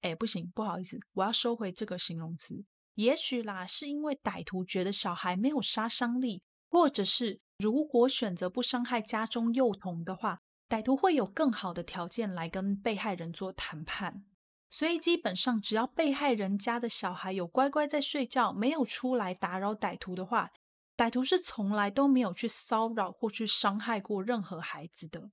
[0.00, 2.64] 哎，不行，不好意思，我要收回这个形容词。
[2.94, 10.40] 也许啦，是因为歹徒觉得小孩没有杀伤力，或者是如果选择不伤害家中幼童的话，
[10.72, 14.24] 歹徒会有更好的条件来跟被害人做谈判。
[14.70, 20.50] 所以基本上，只要被害人家的小孩有乖乖在睡觉，没有出来打扰歹徒的话。
[20.96, 25.30] 歹徒是从来都没有去骚扰或去伤害过任何孩子的。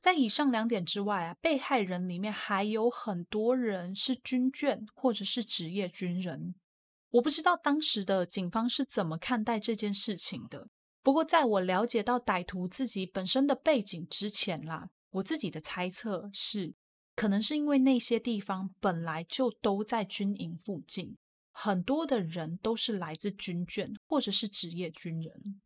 [0.00, 6.56] 在以上两点之外啊，被害人里面还有很多人是军眷或者是职业军人。
[7.10, 10.70] 我不知道当时的警方是怎么看待这件事情的。
[11.04, 16.74] 不过在我了解到歹徒自己本身的背景之前啦，我自己的猜测是，
[17.14, 21.18] 可能是因为那些地方本来就都在军营附近。
[21.52, 25.60] 很多的人都是来自军眷或者是职业军人。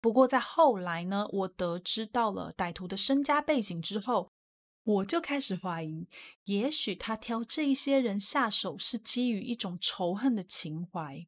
[0.00, 4.30] 不过在后来呢，我得知到了歹徒的身家背景之后，
[4.84, 6.06] 我就开始怀疑，
[6.44, 11.26] 也许他挑这一些人下手是基于一种仇恨的情怀。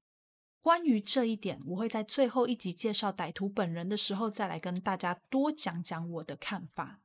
[0.63, 7.01] 关于这一点，我会在最后一集介绍歹徒本人的时候再来跟大家多讲讲我的看法。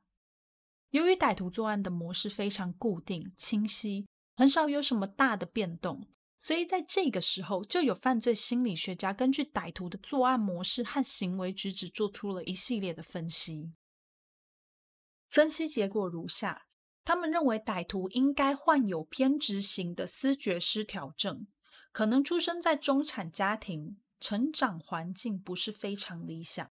[0.90, 6.06] 由于歹徒作案的模式非常固定、清晰，很少有什么大的变动。
[6.38, 13.72] 所以在这个时候，就有犯罪心理学家根据歹徒的作案模式和行为举止，做出了一系列的分析。
[15.28, 16.68] 分析结果如下：
[17.04, 21.48] 他们认为歹徒应该患有偏执型的思觉失调症，
[21.92, 26.70] 可能出生在中产家庭，成长环境不是非常理想。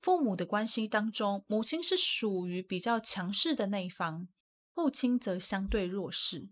[0.00, 4.28] 父母的关系当中，母亲是属于比较强势的那一方，
[4.74, 6.50] 父亲则相对弱势。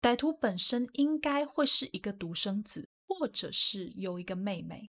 [0.00, 4.90] 歹徒本身应该会是一个独生子，或者是有一个妹妹，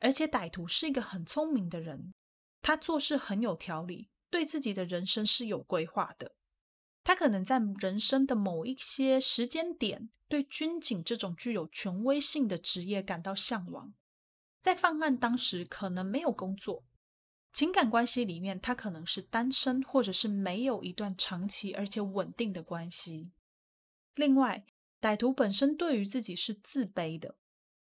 [0.00, 2.12] 而且歹徒是一个很聪明的人，
[2.60, 6.34] 他做事很有条理，对自己的人生是有规划的。
[7.04, 13.92] 他可能在人生的某一些时间点，对军警这种具有权威性的职业感到向往，
[14.60, 16.84] 在犯案当时可能没有工作，
[17.52, 23.32] 情感关系里面他可能是单身，或者是没有一段长期而且稳定的关系。
[24.14, 24.64] 另外，
[25.00, 27.36] 歹徒本身对于自己是自卑的，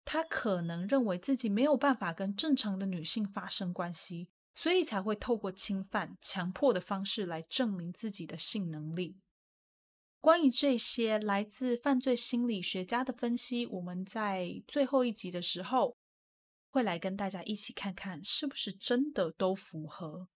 [0.05, 9.19] 他可能认为自己没有办法跟正常的女性发生关系，所以才会透过侵犯、强迫的方式来证明自己的性能力。
[10.21, 15.97] 关于这些来自犯罪心理学家的分析，我们在最后一集的时候
[16.71, 20.29] 会来跟大家一起看看，是不是真的都符合。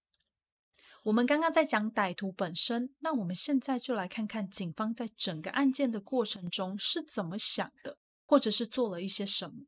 [1.04, 9.66] 我们刚刚在讲歹徒本身，那我们现在就来看看警方在整个案件的过程中是怎么想的，或者是做了一些什么。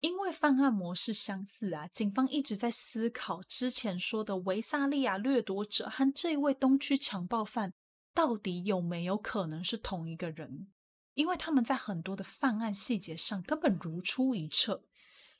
[0.00, 7.72] 因为犯案模式相似啊，警方一直在思考之前说的维萨利亚掠夺者和这位东区强暴犯
[8.14, 10.68] 到底有没有可能是同一个人，
[11.14, 14.84] 因为他们在很多的犯案细节上根本如出一辙，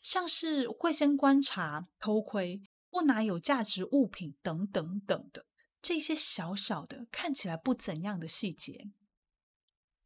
[0.02, 5.46] 像是会先观察、偷窥、不拿有价值物品等等等的
[5.80, 8.90] 这些小小的看起来不怎样的细节，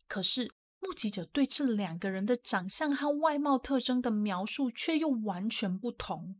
[0.06, 0.52] 可是。
[0.84, 6.36] 目击者对这两个人的长相和外貌特征的描述却又完全不同。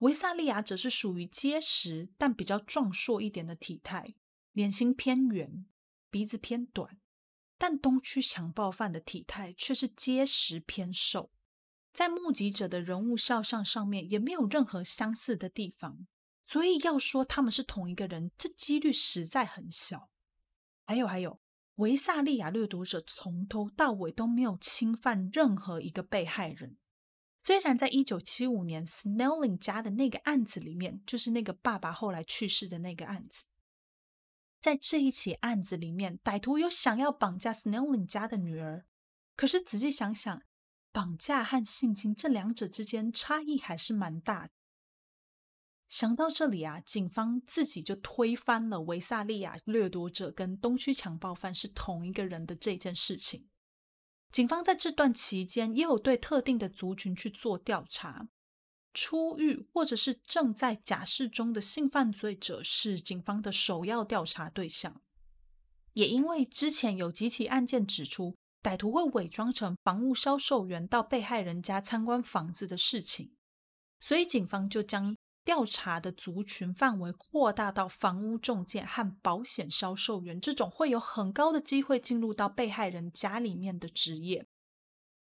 [0.00, 4.14] 维萨利亚则是属于结实但比较壮硕一点的体态，
[4.52, 5.64] 脸型偏圆，
[6.10, 6.98] 鼻子偏短；
[7.56, 11.32] 但东区强暴犯的体态却是结实偏瘦，
[11.94, 16.06] 在目击者的人物肖像上面也没有任何相似的地方，
[16.46, 20.10] 所以要说他们是同一个人，这几率实在很小。
[20.84, 21.40] 还有，还有。
[21.78, 26.76] 维萨利亚掠夺者从头到尾都没有侵犯任何一个被害人。
[27.44, 33.44] 虽然在一九七五年 Snelling 家的那个案子里面，就是那个爸爸后来去世的那个案子，
[34.60, 38.84] 在这一起案子里面，歹徒有想要绑架 Snelling 家的女儿。
[39.36, 40.42] 可是仔细想想，
[40.90, 44.52] 绑架和性侵这两者之间差异还是蛮大的。
[45.88, 53.48] 想到这里啊，警方自己就推翻了维萨利亚掠夺者跟东区强暴犯是同一个人的这件事情。
[54.30, 58.28] 警方在这段期间也有对特定的族群去做调查，
[58.92, 65.00] 出狱或者是正在假释中的性犯罪者是警方的首要调查对象。
[65.94, 73.32] 也因为之前有几起案件指出，歹徒会伪装成房屋销售员到被害人家参观房子的事情，
[73.98, 75.16] 所以警方就将。
[75.48, 84.46] 调查的族群范围扩大到房屋中介和保险销售员这种会有很高的机会进入到被害人家里面的职业，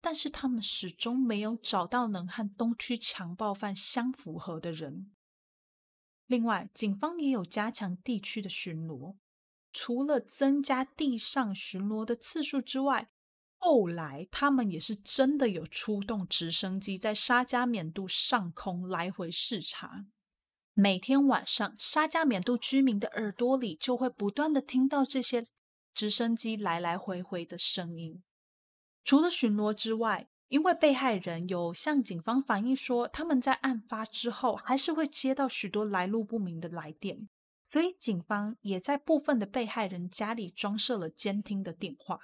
[0.00, 5.12] 但是他们始终没有找到能和东区强暴犯相符合的人。
[6.24, 9.16] 另外，警方也有加强地区的巡逻，
[9.70, 13.10] 除了增加地上巡逻的次数之外。
[13.58, 20.06] 后来，他们也是真的有出动直升机在沙加缅度上空来回视察。
[20.74, 25.42] 每天晚上，沙加缅度居民的耳朵里就会不断的听到这些
[25.94, 28.22] 直升机来来回回的声音。
[29.02, 37.28] 除了巡逻之外，因为被害人有向警方反映说，他们在案发之后还是会接到许多来路不明的来电，
[37.66, 42.20] 所以警方也在部分的被害人家里装设了监听的电话。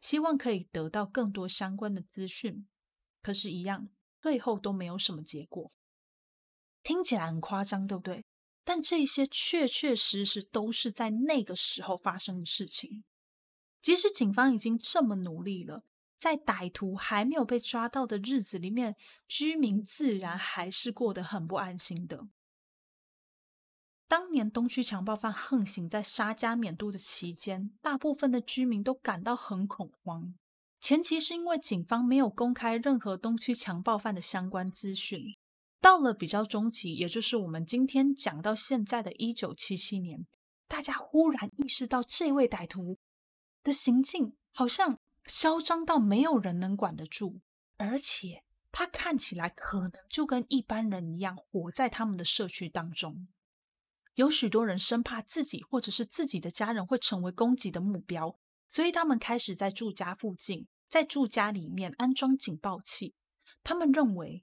[0.00, 2.66] 希望可以得到更多相关的资讯，
[3.22, 3.88] 可是，一样，
[4.20, 5.72] 最后都没有什么结果。
[6.82, 8.24] 听起来很夸张，对不对？
[8.64, 13.02] 但这些确确实实都是在那个时候发生的事情。
[13.80, 15.84] 即使警方已经这么努力了，
[16.18, 18.94] 在歹徒还没有被抓到的日子里面，
[19.26, 22.28] 居民自然还是过得很不安心的。
[24.08, 30.34] 当年东区强暴犯横行在沙加缅度的期间，大部分的居民都感到很恐慌。
[30.80, 35.36] 前期是因为警方没有公开任何东区强暴犯的相关资讯。
[35.80, 40.26] 到了比较中期，也就是我们今天讲到现在的一九七七年，
[40.66, 42.96] 大家忽然意识到这位歹徒
[43.62, 47.40] 的行径好像嚣张到没有人能管得住，
[47.76, 48.42] 而且
[48.72, 53.28] 他看起来可能就跟一般人一样，活在他们的社区当中。
[54.18, 58.36] 有许多人生怕自己或者是自己的家人会成为攻击的目标，
[58.68, 63.14] 所以他们开始在住家附近，在住家里面安装警报器。
[63.62, 64.42] 他们认为，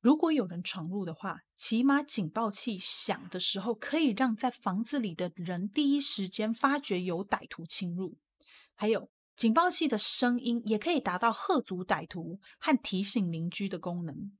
[0.00, 8.16] 如果有人闯入的话，起码警报器响的时候，可以让在房子里的人第一时间发觉有歹徒侵入。
[8.76, 14.38] 还有，警报器的声音也可以达到吓阻歹徒和提醒邻居的功能。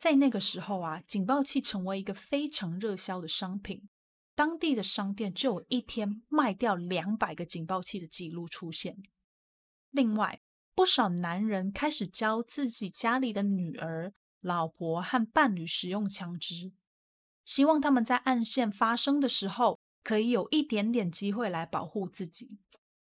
[0.00, 3.86] 在那个时候啊，警报器成为一个非常热销的商品，
[4.34, 9.02] 当地的商店就有一天卖掉两百个警报器的记录出现。
[9.90, 10.40] 另外，
[10.74, 16.72] 不少男人开始教自己家里的女儿、老婆和伴侣使用枪支，
[17.44, 22.58] 希望他们在暗线发生的时候可以有一点点机会来保护自己。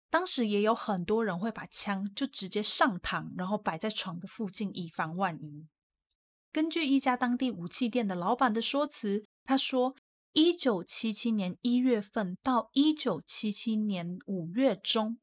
[0.10, 5.70] 当时也有很多人会把枪就直接上膛，然后摆在床的附近，以防万一。
[6.52, 9.96] 根据一家当地武器店的老板的说辞，他说
[10.34, 15.18] ：“一九七七年一月份到一九七七年五月中，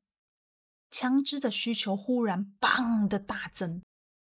[0.90, 3.82] 枪支的需求忽然‘砰’的大增。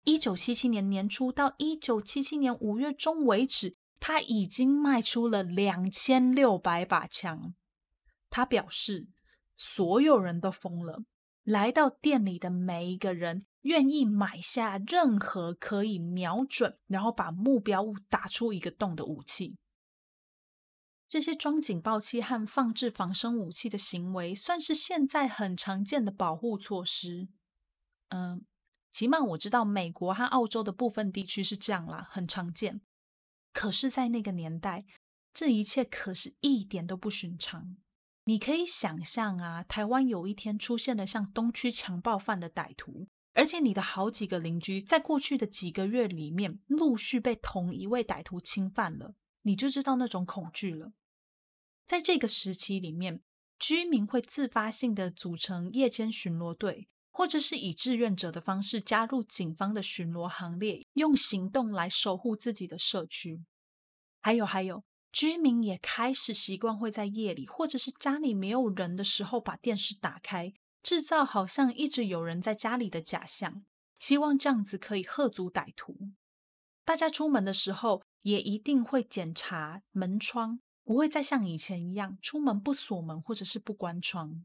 [0.03, 7.55] 一九七七年年初到一九七七年五月中为止，他已经卖出了两千六百把枪。
[8.29, 9.09] 他表示，
[9.55, 11.05] 所有人都疯了，
[11.45, 19.57] 来到店里的每一个人。”愿意买下任何可以瞄准，然后把目标物打出一个洞的武器。
[21.07, 27.29] 这些装警报器和放置防身武器的行为，算是现在很常见的保护措施。
[28.11, 28.45] 嗯，
[28.91, 32.81] 起码我知道美国和澳洲的部分地区是这样啦，很常见。
[33.53, 34.85] 可是，在那个年代，
[35.35, 37.77] 这一切可是一点都不寻常。
[38.25, 50.93] 你可以想象啊，台湾有一天出现了像东区强暴犯的歹徒，而且你的好几个邻居在过去的几个月里面陆续被同一位歹徒侵犯了，你就知道那种恐惧了。
[51.87, 53.23] 在这个时期里面，
[53.59, 63.45] 居民会自发性的组成夜间巡逻队，或者是以志愿者的方式加入警方的巡逻行列，用行动来守护自己的社区。
[64.21, 70.53] 还有，还有，居民也开始习惯会在夜里，或者是家里没有人的时候，把电视打开，
[70.83, 73.65] 制造好像一直有人在家里的假象，
[73.99, 76.11] 希望这样子可以吓阻歹徒。
[76.85, 80.61] 大家出门的时候，也一定会检查门窗。
[80.83, 84.45] 不会再像以前一样出门不锁门或者是不关窗。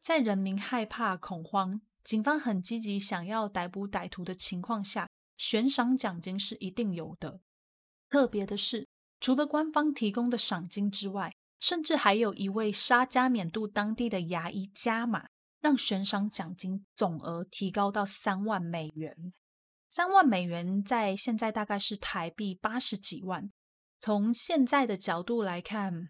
[0.00, 7.42] 在人民害怕、恐慌、警方很积极想要逮捕歹徒的情况下，悬赏奖金是一定有的。
[8.10, 8.88] 特别的是，
[9.20, 15.28] 除了官方提供的赏金之外，甚至还有一位沙加缅度当地的牙医加码，
[15.62, 19.32] 让悬赏奖金总额提高到三万美元。
[19.88, 23.52] 三万美元在现在大概是台币八十几万。
[23.98, 26.08] 从现在的角度来看，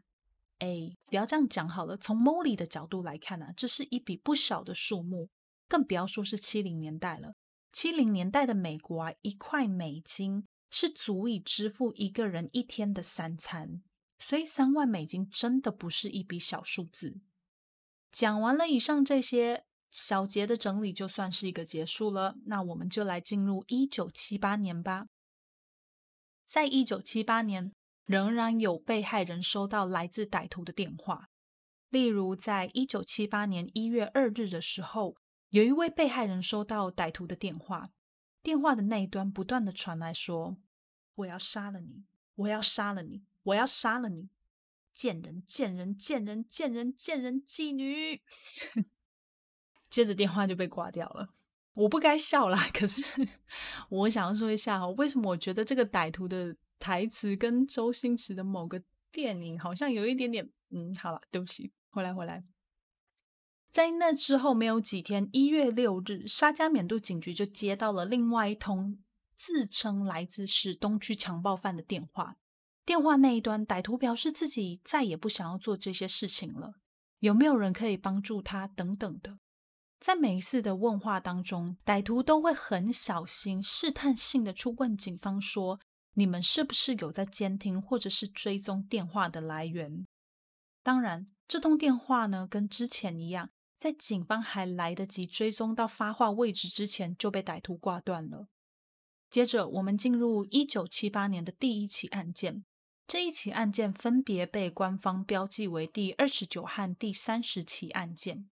[0.61, 1.99] 哎，不要这样讲好了。
[1.99, 5.29] 从 Molly 的角度来看呢，这是一笔不小的数目，
[5.69, 7.35] 更不要说是七零年代了。
[7.71, 13.83] 七零年代的美国啊，一块美金是足以支付一个人一天的三餐，
[14.19, 17.21] 所以三万美金真的不是一笔小数字。
[18.13, 22.37] 讲完了以上这些小节的整理，就算是一个结束了。
[22.45, 25.09] 那我们就来进入一九七八年吧，
[26.47, 27.73] 在一九七八年。
[28.05, 31.29] 仍然有被害人收到来自歹徒的电话，
[31.89, 35.17] 例如在一九七八年一月二日的时候，
[35.51, 37.91] 有一位被害人收到歹徒的电话，
[38.43, 40.59] 电话的那一端不断的传来说
[41.15, 42.05] ：“我要杀了你，
[42.35, 44.29] 我要杀了你，我要杀了你，
[44.93, 48.21] 贱人，贱人，贱人，贱人，贱人，妓女。
[49.91, 51.31] ”接着电话就被挂掉了。
[51.75, 53.29] 我不该笑啦，可是
[53.89, 56.57] 我想要说一下为什么我觉得这个歹徒的。
[56.83, 58.83] 台词跟周星驰的某个
[59.13, 62.43] 电影好像有一点点，嗯，好了，对不起，回来回来。
[63.71, 68.99] 在那之后没有几天，一月六日，沙加缅度警局就接到了另外一通
[69.37, 72.37] 自称来自市东区强暴犯的电话。
[72.85, 76.75] 电话那一端，歹徒表示自己再也不想要做这些事情了，
[77.21, 79.39] 有没有人可以帮助他等等的。
[80.01, 85.81] 在每一次的问话当中，歹徒都会很小心、试探性的去问警方说。
[86.15, 90.07] 你们是不是有在监听或者是追踪电话的来源？
[90.83, 98.49] 当然，这通电话呢，跟之前一样，在警方还来得及追踪到发话位置之前，就被歹徒挂断了。
[99.31, 102.63] 接着，我们进入一九七八年的第一起案件。
[103.07, 108.49] 这一起案件分别被官方标记为第二十九和第三十起案件。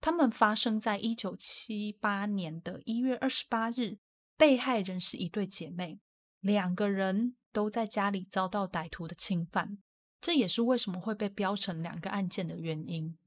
[0.00, 3.98] 它们发生在一九七八年的一月二十八日。
[4.36, 6.00] 被害人是一对姐妹。
[6.40, 9.76] 两个人都在家里遭到歹徒的侵犯，
[10.18, 13.18] 这也是为什么会被标成两个案件的原因。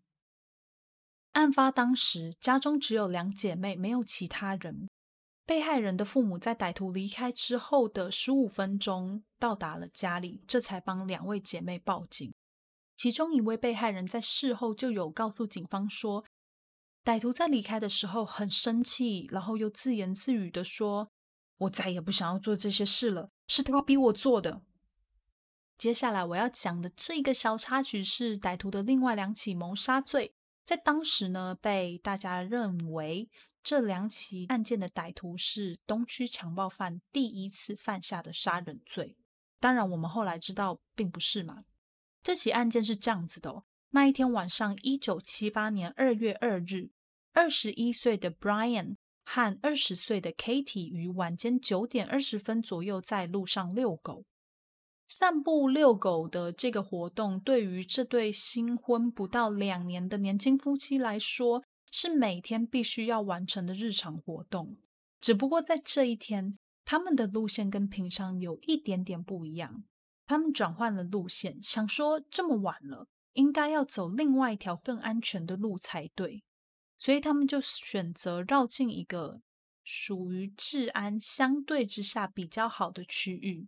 [1.34, 4.90] 案发当时，家中只有两姐妹，没有其他人。
[5.46, 12.34] 被害人的父母在歹徒离开之后的十五分钟到达了家里，这才帮两位姐妹报警。
[12.96, 16.24] 其中一位被害人在事后就有告诉警方说，
[17.04, 21.10] 歹徒在离开的时候很生气，然后又自言自语的说。
[21.58, 24.64] 我再也不想要做这些事了，是他逼我做的。
[25.78, 30.34] 接下来我要讲的这个小插曲是歹徒的另外两起谋杀罪，
[30.66, 33.30] 在当时呢，被大家认为
[33.64, 39.18] 这两起案件的歹徒是东区强暴犯第一次犯下的杀人罪。
[39.60, 41.64] 当然，我们后来知道并不是嘛。
[42.22, 46.92] 这起案件是这样子的：那一天晚上，一九七八年二月二日，
[47.32, 48.98] 二十一岁的 Brian。
[49.26, 54.26] 和二十岁的 Katie 于晚间九点二十分左右在路上遛狗。
[55.08, 61.64] 散步遛狗的这个活动，对于这对新婚不到两年的年轻夫妻来说，
[61.96, 64.78] 是每天必须要完成的日常活动。
[65.22, 69.84] 只不过在这一天，他们的路线跟平常有一点点不一样。
[70.26, 76.44] 他们转换了路线，想说这么晚了，应该要走另外一条更安全的路才对。
[76.98, 79.44] 所以他们就选择绕进一个
[79.84, 83.68] 属于治安相对之下比较好的区域。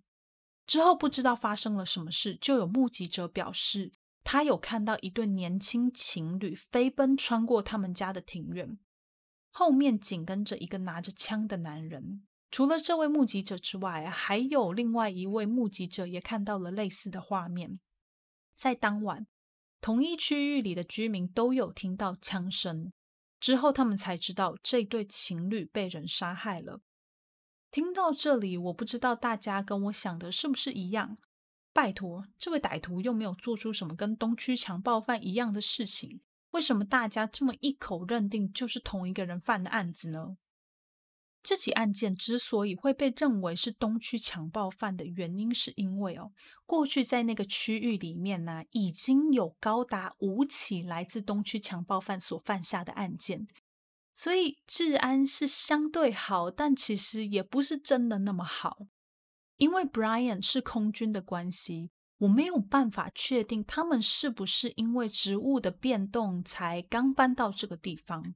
[0.65, 3.93] 之后不知道发生了什么事，就有目击者表示，
[4.25, 8.79] 他有看到一对年轻情侣飞奔穿过他们家的庭院，
[9.51, 12.25] 后面紧跟着一个拿着枪的男人。
[12.49, 17.79] 除了这位目击者之外，还有另外一位目击者也看到了类似的画面。
[18.55, 19.27] 在当晚，
[19.79, 22.91] 同一区域里的居民都有听到枪声。
[23.39, 26.81] 之后，他们才知道这对情侣被人杀害了。
[27.69, 31.19] 听到这里，我不知道大家跟我想的是不是一样。
[31.75, 36.21] 拜托，这位歹徒又没有做出什么跟东区强暴犯一样的事情，
[36.51, 40.37] 为什么大家这么一口认定就是同一个人犯的案子呢？
[41.43, 46.31] 这起案件之所以会被认为是东区强暴犯的原因，是因为哦，
[46.65, 53.45] 过去在那个区域里面呢，已经有高达五起来自东区强暴犯所犯下的案件，
[54.13, 58.87] 所以治安是相对好，但其实也不是真的那么好。
[59.57, 68.35] 因为 Brian 是空军的关系，我没有办法确定他们是不是因为职务的变动才刚搬到这个地方。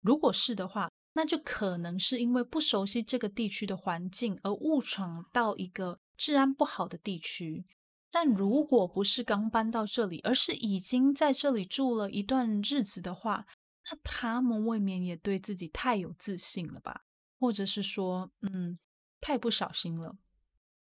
[0.00, 7.66] 如果是的话，那就可能是因为不熟悉这个地区的环境而误闯到一个治安不好的地区。
[8.10, 13.46] 但如果不是刚搬到这里，而是已经在这里住了一段日子的话，
[13.90, 17.04] 那他们未免也对自己太有自信了吧？
[17.38, 18.78] 或者是说，嗯，
[19.20, 20.16] 太不小心了。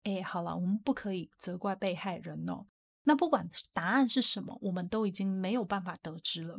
[0.06, 2.66] 哎，好了，我们不可以责怪被害人哦。
[3.03, 6.58] 那不管答案是什么，我们都已经没有办法得知了。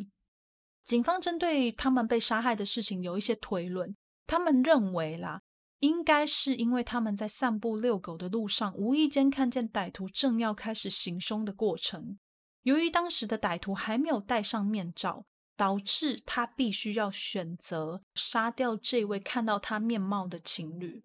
[0.85, 5.43] 警方针对他们被杀害的事情有一些推论，他们认为啦，
[5.81, 12.19] 应该是因为他们在散步遛狗的路上，无意间看见歹徒正要开始行凶的过程。
[12.63, 15.25] 由于当时的歹徒还没有戴上面罩，
[15.57, 21.05] 导致他必须要选择杀掉这位看到他面貌的情侣，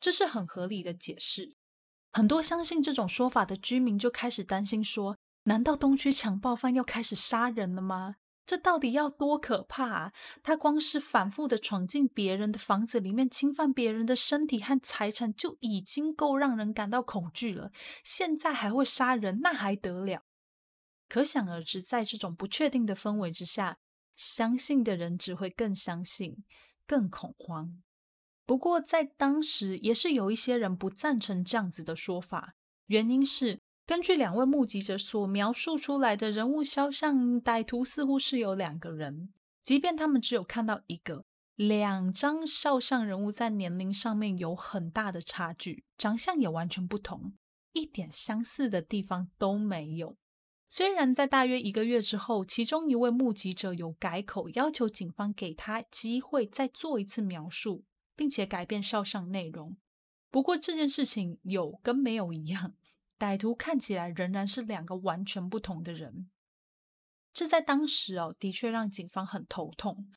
[0.00, 1.56] 这是很合理的解释。
[2.12, 8.16] 很多相信这种说法的居民就开始担心说：难道东区强暴犯要开始杀人了吗？
[8.44, 10.12] 这到底要多可怕啊！
[10.42, 17.70] 他光是反复的闯进别人的房子里面，侵犯别人的身体和财产，就已经够让人感到恐惧了。
[18.02, 20.24] 现在还会杀人，那还得了？
[21.08, 23.78] 可想而知，在这种不确定的氛围之下，
[24.16, 26.42] 相信的人只会更相信，
[26.84, 27.80] 更恐慌。
[28.50, 33.60] 不过，在当时也是有一些人不赞成这样子的说法，原因是。
[33.86, 39.32] 根据两位目击者所描述出来的人物肖像，歹徒似乎是有两个人。
[39.62, 41.22] 即便他们只有看到一个，
[41.54, 47.34] 两张肖像人物在年龄上面有很大的差距，长相也完全不同，
[47.72, 50.16] 一点相似的地方都没有。
[50.68, 57.84] 虽然在大约一个月之后，其中一位目击者有改口，要求警方给他机会再做一次描述，
[58.20, 59.78] 并且改变肖像内容。
[60.30, 62.74] 不过这件事情有跟没有一样。
[63.18, 66.30] 歹徒看起来仍然是两个完全不同的人，
[67.32, 70.10] 这在当时哦，的确让警方很头痛。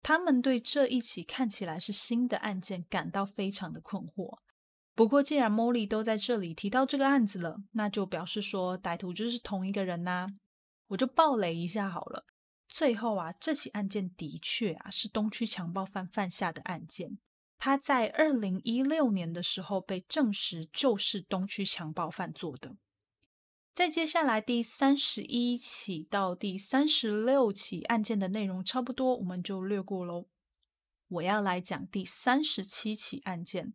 [0.00, 4.38] 他们对这一起看起来是新的案件感到非常的困惑。
[4.94, 10.28] 不过，既然 Molly 都在这里提到这个案子了，那就表示说歹徒就是同一个人呐。
[10.86, 12.24] 我就暴雷一下好了。
[12.68, 17.18] 最后啊，这起案件的确啊是东区强暴犯犯下的案件。
[17.62, 22.78] 他在二零一六年的时候被证实就是东区强暴犯做的。
[23.74, 30.26] 在接下来第三十一起到第三十六起案件的内容差不多，我们就略过喽。
[31.08, 33.74] 我要来讲第三十七起案件。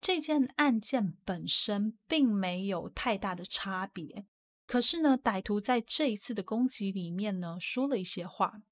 [0.00, 4.26] 这件案件本身并没有太大的差别，
[4.64, 8.62] 可是呢，歹徒在这一次的攻击里面呢，说了一些话。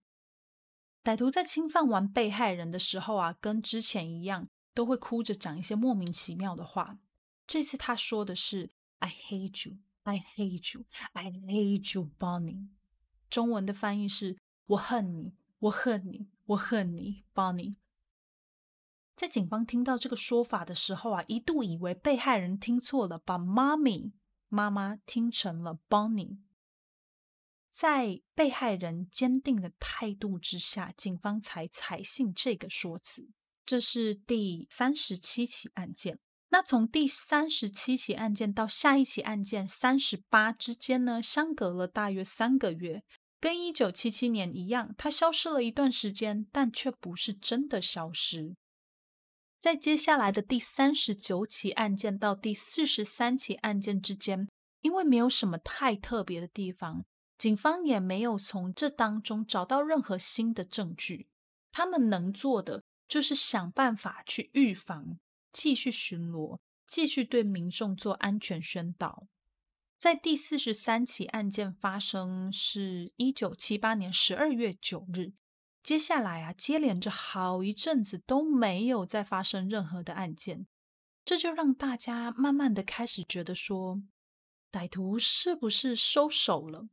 [1.07, 6.99] 歹徒在侵犯完被害人的时候啊，跟之前一样，都会哭着讲一些莫名其妙的话。
[7.47, 12.71] 这次他说的是 “I hate you, I hate you, I hate you, Bonnie”。
[13.31, 14.37] 中文的翻译是
[14.67, 17.77] “我恨你，我恨你，我恨你，Bonnie”。
[19.15, 24.11] 在警方听到这个说法的时候啊，一度以为被害人听错了，把 “mommy”
[24.49, 26.39] 妈妈听成了 “Bonnie”。
[27.77, 33.29] 在被害人坚定的态度之下，警方才采信这个说辞。
[33.67, 36.19] 这是第三十七起案件。
[36.49, 43.03] 那从第三十七起案件到下一起案件三十八之间呢，相隔了大约三个月，
[43.39, 48.57] 跟一九七七年一样，他消失了一段时间，但却不是真的消失。
[49.61, 54.49] 在接下来的第三十九起案件到第四十三起案件之间，
[54.81, 57.05] 因为没有什么太特别的地方。
[57.39, 61.29] 警方也没有从这当中找到任何新的证据，
[61.71, 65.19] 他们能做的就是想办法去预防，
[65.53, 69.27] 继续巡逻，继续对民众做安全宣导。
[69.99, 75.33] 在第四十三起案件发生是一九七八年十二月九日，
[75.83, 80.67] 接下来啊，接连着好一阵子都没有再发生任何的案件，
[81.25, 84.03] 这就让大家慢慢的开始觉得说，
[84.71, 86.89] 歹徒是不是收手了？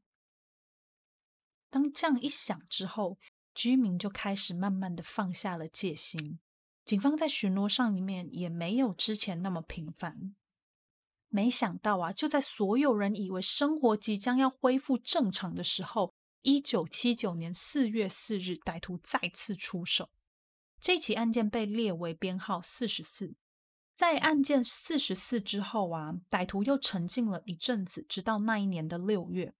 [1.74, 3.18] 当这样一想之后，
[3.56, 6.38] 居民就开始慢慢的放下了戒心，
[6.86, 10.36] 警方在巡逻上面也没有之前那么频繁。
[11.30, 16.14] 没想到啊，就在所有人以为生活即将要恢复正常的时候，
[16.44, 20.12] 一九七九年四月四日，歹徒再次出手。
[20.80, 23.34] 这起案件被列为编号四十四。
[23.96, 29.56] 在案件四十四之后啊，歹徒又沉静了一阵子，直到那一年的六月。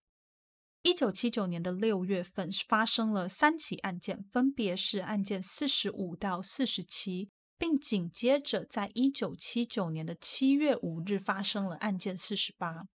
[0.84, 7.32] 一九七九年的六月份发生了三起案件，分别是案件四十五到四十七。
[7.56, 12.88] 并紧接着，在一九七九年的七月五日发生了案件四十八。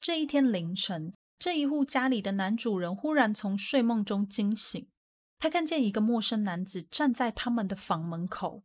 [0.00, 4.88] 这一天凌晨，这一户家里的男主人忽然从睡梦中惊醒，
[5.38, 8.62] 他看见一个陌生男子站在他们的房门口。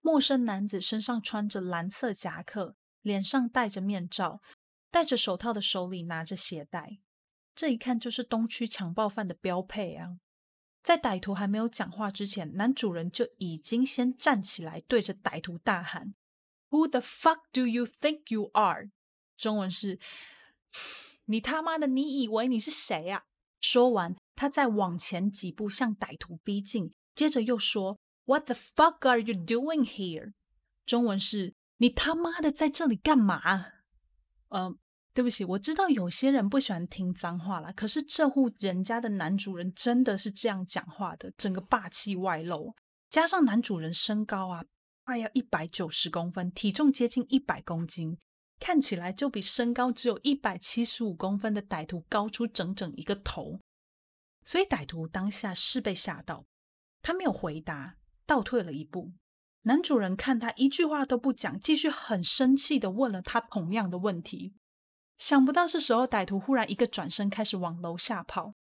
[0.00, 4.40] 陌生男子身上穿着蓝色夹克，脸上戴着面罩，
[4.92, 7.00] 戴着手套的手里拿着鞋带。
[7.54, 10.18] 这一看就是东区强暴犯的标配啊！
[10.82, 16.14] 在歹徒还没有讲话之前，男主人就已经先站起来，对着歹徒大喊
[16.70, 18.90] ：“Who the fuck do you think you are？”
[19.36, 19.98] 中文是
[21.26, 23.24] ：“你他妈的，你以为你是谁啊？”
[23.60, 30.32] 说完，他再往前几步向歹徒逼近，接着又说：“What the fuck are you doing here？”
[30.86, 33.66] 中文是：“你他妈的在这里干嘛？”
[34.48, 34.78] 嗯。
[35.20, 42.74] 对不起，我知道有些人不喜欢听脏话了，可是这户人家的男主人真的是这样讲话的，整个霸气外露，
[43.10, 44.64] 加上男主人身高啊，
[45.04, 48.16] 快要一百九十公分，体重接近一百公斤，
[48.58, 53.60] 看起来就比身高只有一百七十五公分的歹徒高出整整一个头，
[54.42, 56.46] 所以歹徒当下是被吓到，
[57.02, 59.12] 他没有回答，倒退了一步。
[59.64, 64.54] 男主人看他一句话都不讲，继续很生气的问了他同样的问题。
[65.20, 68.54] 想不到这时候，歹徒忽然一个转身，开始往楼下跑。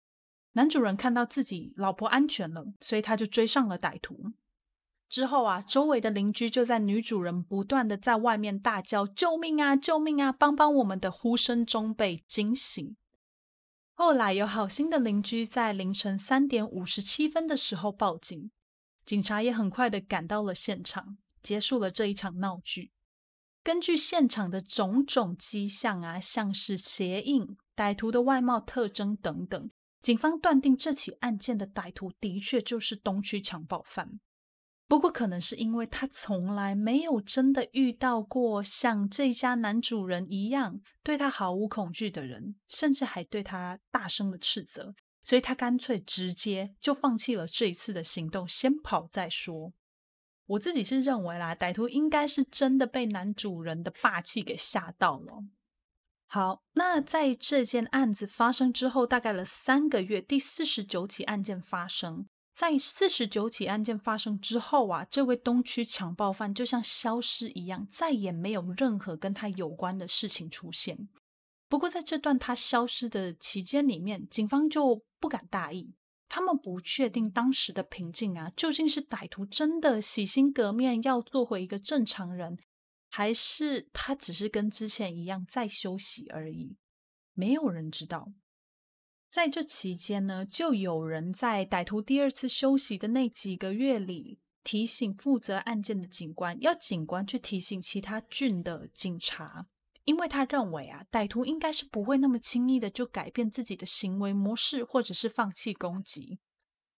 [0.54, 4.34] 男主人看到自己老婆安全了，所以他就追上了歹徒。
[5.08, 12.98] 之后啊，周围的邻居就在女主人不断的在外面大叫“救命啊，救命啊，帮帮我们”的呼声中被惊醒。
[13.94, 18.50] 后来有好心的邻居在凌晨三点五十七分的时候报警，
[19.06, 22.94] 警察也很快的赶到了现场，结束了这一场闹剧。
[23.68, 29.70] 根据现场的种种迹象啊，像是鞋印、歹徒的外貌特征等等，
[30.02, 34.22] 警方断定这起案件的歹徒的确就是东区强暴犯。
[34.88, 49.74] 不过，可能是因为他从来没有真的遇到过像这家男主人一样对他毫无恐惧的人，甚至还对他大声的斥责，所以他干脆直接就放弃了这一次的行动，先跑再说。
[50.48, 55.44] 我自己是认为啦，歹徒应该是真的被男主人的霸气给吓到了。
[56.26, 71.08] 好，那在这件案子发生之后，大概了三个月，第四十九起案件发生在四十九起案件发生之后啊，这位东区强暴犯就像消失一样，再也没有任何跟他有关的事情出现。
[71.70, 75.94] 不过在这段他消失的期间里面，警方就不敢大意。
[76.30, 82.58] 他们不确定当时的平静啊，究竟是歹徒真的洗心革面要做回一个正常人，
[83.10, 86.76] 还是他只是跟之前一样在休息而已？
[87.34, 88.34] 没有人知道。
[89.30, 99.68] 在这期间呢，就有人在歹徒第二次休息的那几个月里，提醒负责案件的警官，要警官去提醒其他郡的警察。
[100.08, 106.40] 因为他认为啊，歹徒应该是不会那么轻易的就改变自己的行为模式，或者是放弃攻击。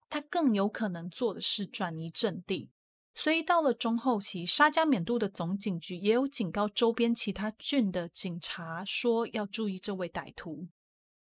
[0.08, 2.70] 他更有可能做的是转移阵地。
[3.16, 10.68] 所以到了中后期，沙加缅度的总警局也有警告周边其他郡的警察说要注意这位歹徒。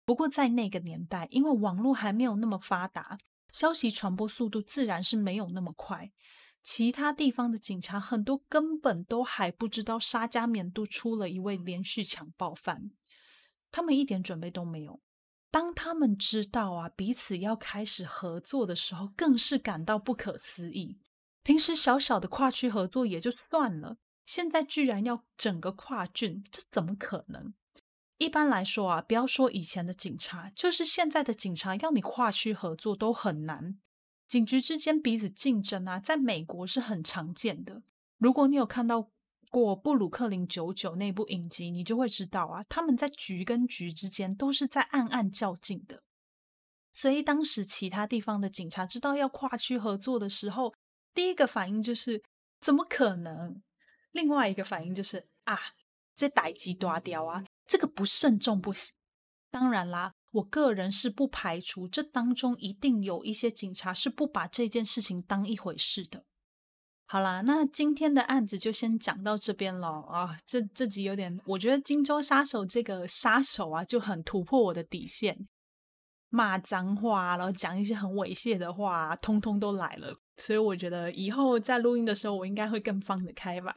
[0.04, 3.18] 不过在那个年代，因为网络还没有那么发达，
[3.50, 6.12] 消息传播速度自然是没有那么快。
[6.62, 12.92] 其他地方的警察很多根本都还不知道沙加缅度出了一位连续强暴犯，
[13.70, 15.00] 他们一点准备都没有。
[15.50, 20.98] 当他们知道啊彼此要开始合作的时候，更是感到不可思议。
[21.42, 27.52] 平时小小的跨区合作也就算了，现在居然要整个跨郡，这怎么可能？
[28.18, 33.80] 一般来说啊，不要说以前的警察，就是现在的警察，要你跨区合作都很难。
[34.32, 37.82] 警局之间彼此竞争啊，在美国是很常见的。
[38.16, 39.10] 如果你有看到
[39.50, 46.02] 过《布鲁克林九九》那部影集，你就会知道啊，他们在局跟局之间都是在暗暗较劲的。
[46.92, 50.72] 所以当时其他地方的警察知道要跨区合作的时候，
[51.12, 52.22] 第一个反应就是
[52.58, 53.62] 怎么可能？
[54.12, 55.58] 另外一个反应就是啊，
[56.16, 58.94] 这逮鸡抓雕啊，这个不慎重不行。
[59.50, 60.14] 当然啦。
[60.32, 66.24] 我个人是不排除这当中一定有一些警察是不把这件事情当一回事的。
[67.04, 70.38] 好啦，那今天的案子就先讲到这边了啊。
[70.46, 75.46] 这这集有点，我觉得荆州杀手这个杀手啊就很突破我的底线，
[76.30, 80.16] 骂脏话，然后讲一些很猥亵的话，通通都来了。
[80.38, 83.74] 所以我觉得以后在录音的时候，我应该会更放得开吧。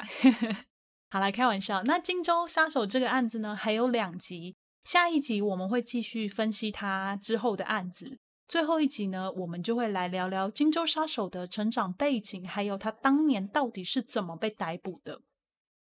[1.12, 1.84] 好啦开玩笑。
[1.84, 4.56] 那荆州杀手这个案子呢，还有两集。
[4.86, 15.22] 下一集我们会继续分析他之后的案子，最后一集呢，我们就会来聊聊荆州杀手的成长背景，还有他当年到底是怎么被逮捕的。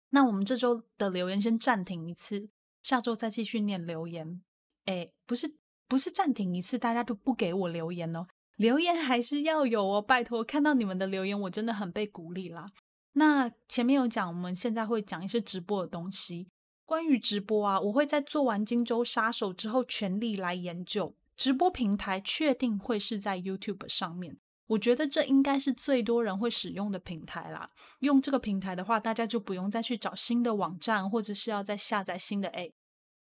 [0.09, 2.49] 那我们这周的留言先暂停一次，
[2.83, 4.41] 下周再继续念留言。
[4.83, 5.55] 哎，不是
[5.87, 8.27] 不是暂停一次，大家都不给我留言哦，
[8.57, 12.69] 留言还是要有哦，拜托，看到你们的留言，我真的很被鼓励啦。
[13.13, 16.49] 那前面有讲，我们现在会讲一些直播的东西。
[16.91, 24.37] 关于直播啊，我会在做完《荆州杀手》之后全力来研究直播平台，确定会是在 YouTube 上面。
[24.67, 27.69] 我觉得这应该是最多人会使用的平台啦。
[27.99, 32.73] 用这个平台的话，大家就不用再去找新的网站，或者是要再下载新的 A，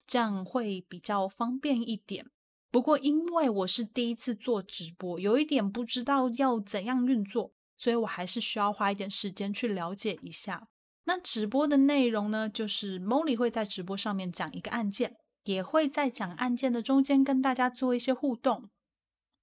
[0.05, 2.29] 这样会比较方便一点。
[2.69, 10.67] 不过因为我是第一次做直播，有一点不知道要怎样运作，所以我还是需要花一点时间去了解一下。
[11.05, 18.69] 那直播的内容呢，就是 Molly 会在直播上面讲一个案件，也会在讲案件的中间跟大家做一些互动。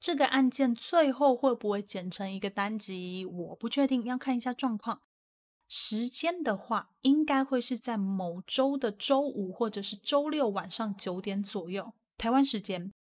[0.00, 5.00] 这个案件最后会不会剪成一个单集，我不确定，要看一下状况。
[5.68, 12.92] 时间的话，应该会是在某周的周五或者是周六晚上九点左右，台湾时间。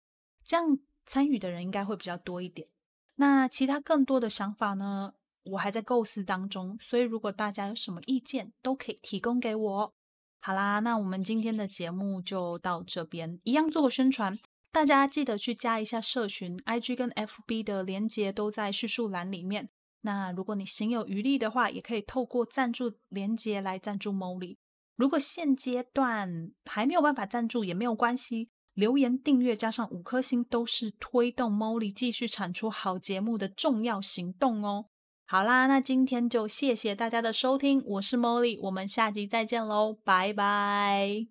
[0.43, 2.67] 这样参与的人应该会比较多一点。
[3.15, 5.13] 那其他更多的想法呢？
[5.43, 9.93] 我还在构思当中，所以如果大家有什么意见，都可以提供给我。
[10.39, 14.37] 好啦，那我们今天的节目就到这边，一样做个宣传，
[14.71, 19.69] 大家记得去加一下社群，IG 跟 FB 的连接都在叙述栏里面。
[20.01, 24.57] 那如果你心有余力的话，也可以透过赞助连接来赞助 Molly。
[24.95, 34.87] 如果现阶段还没有办法赞助也没有关系，留言、订阅加上五颗星都是推动 Molly 继续产出好节目的重要行动哦。
[35.31, 41.25] 好啦，那今天就谢谢大家的收听，我是 Molly，我们下集再见喽，拜拜。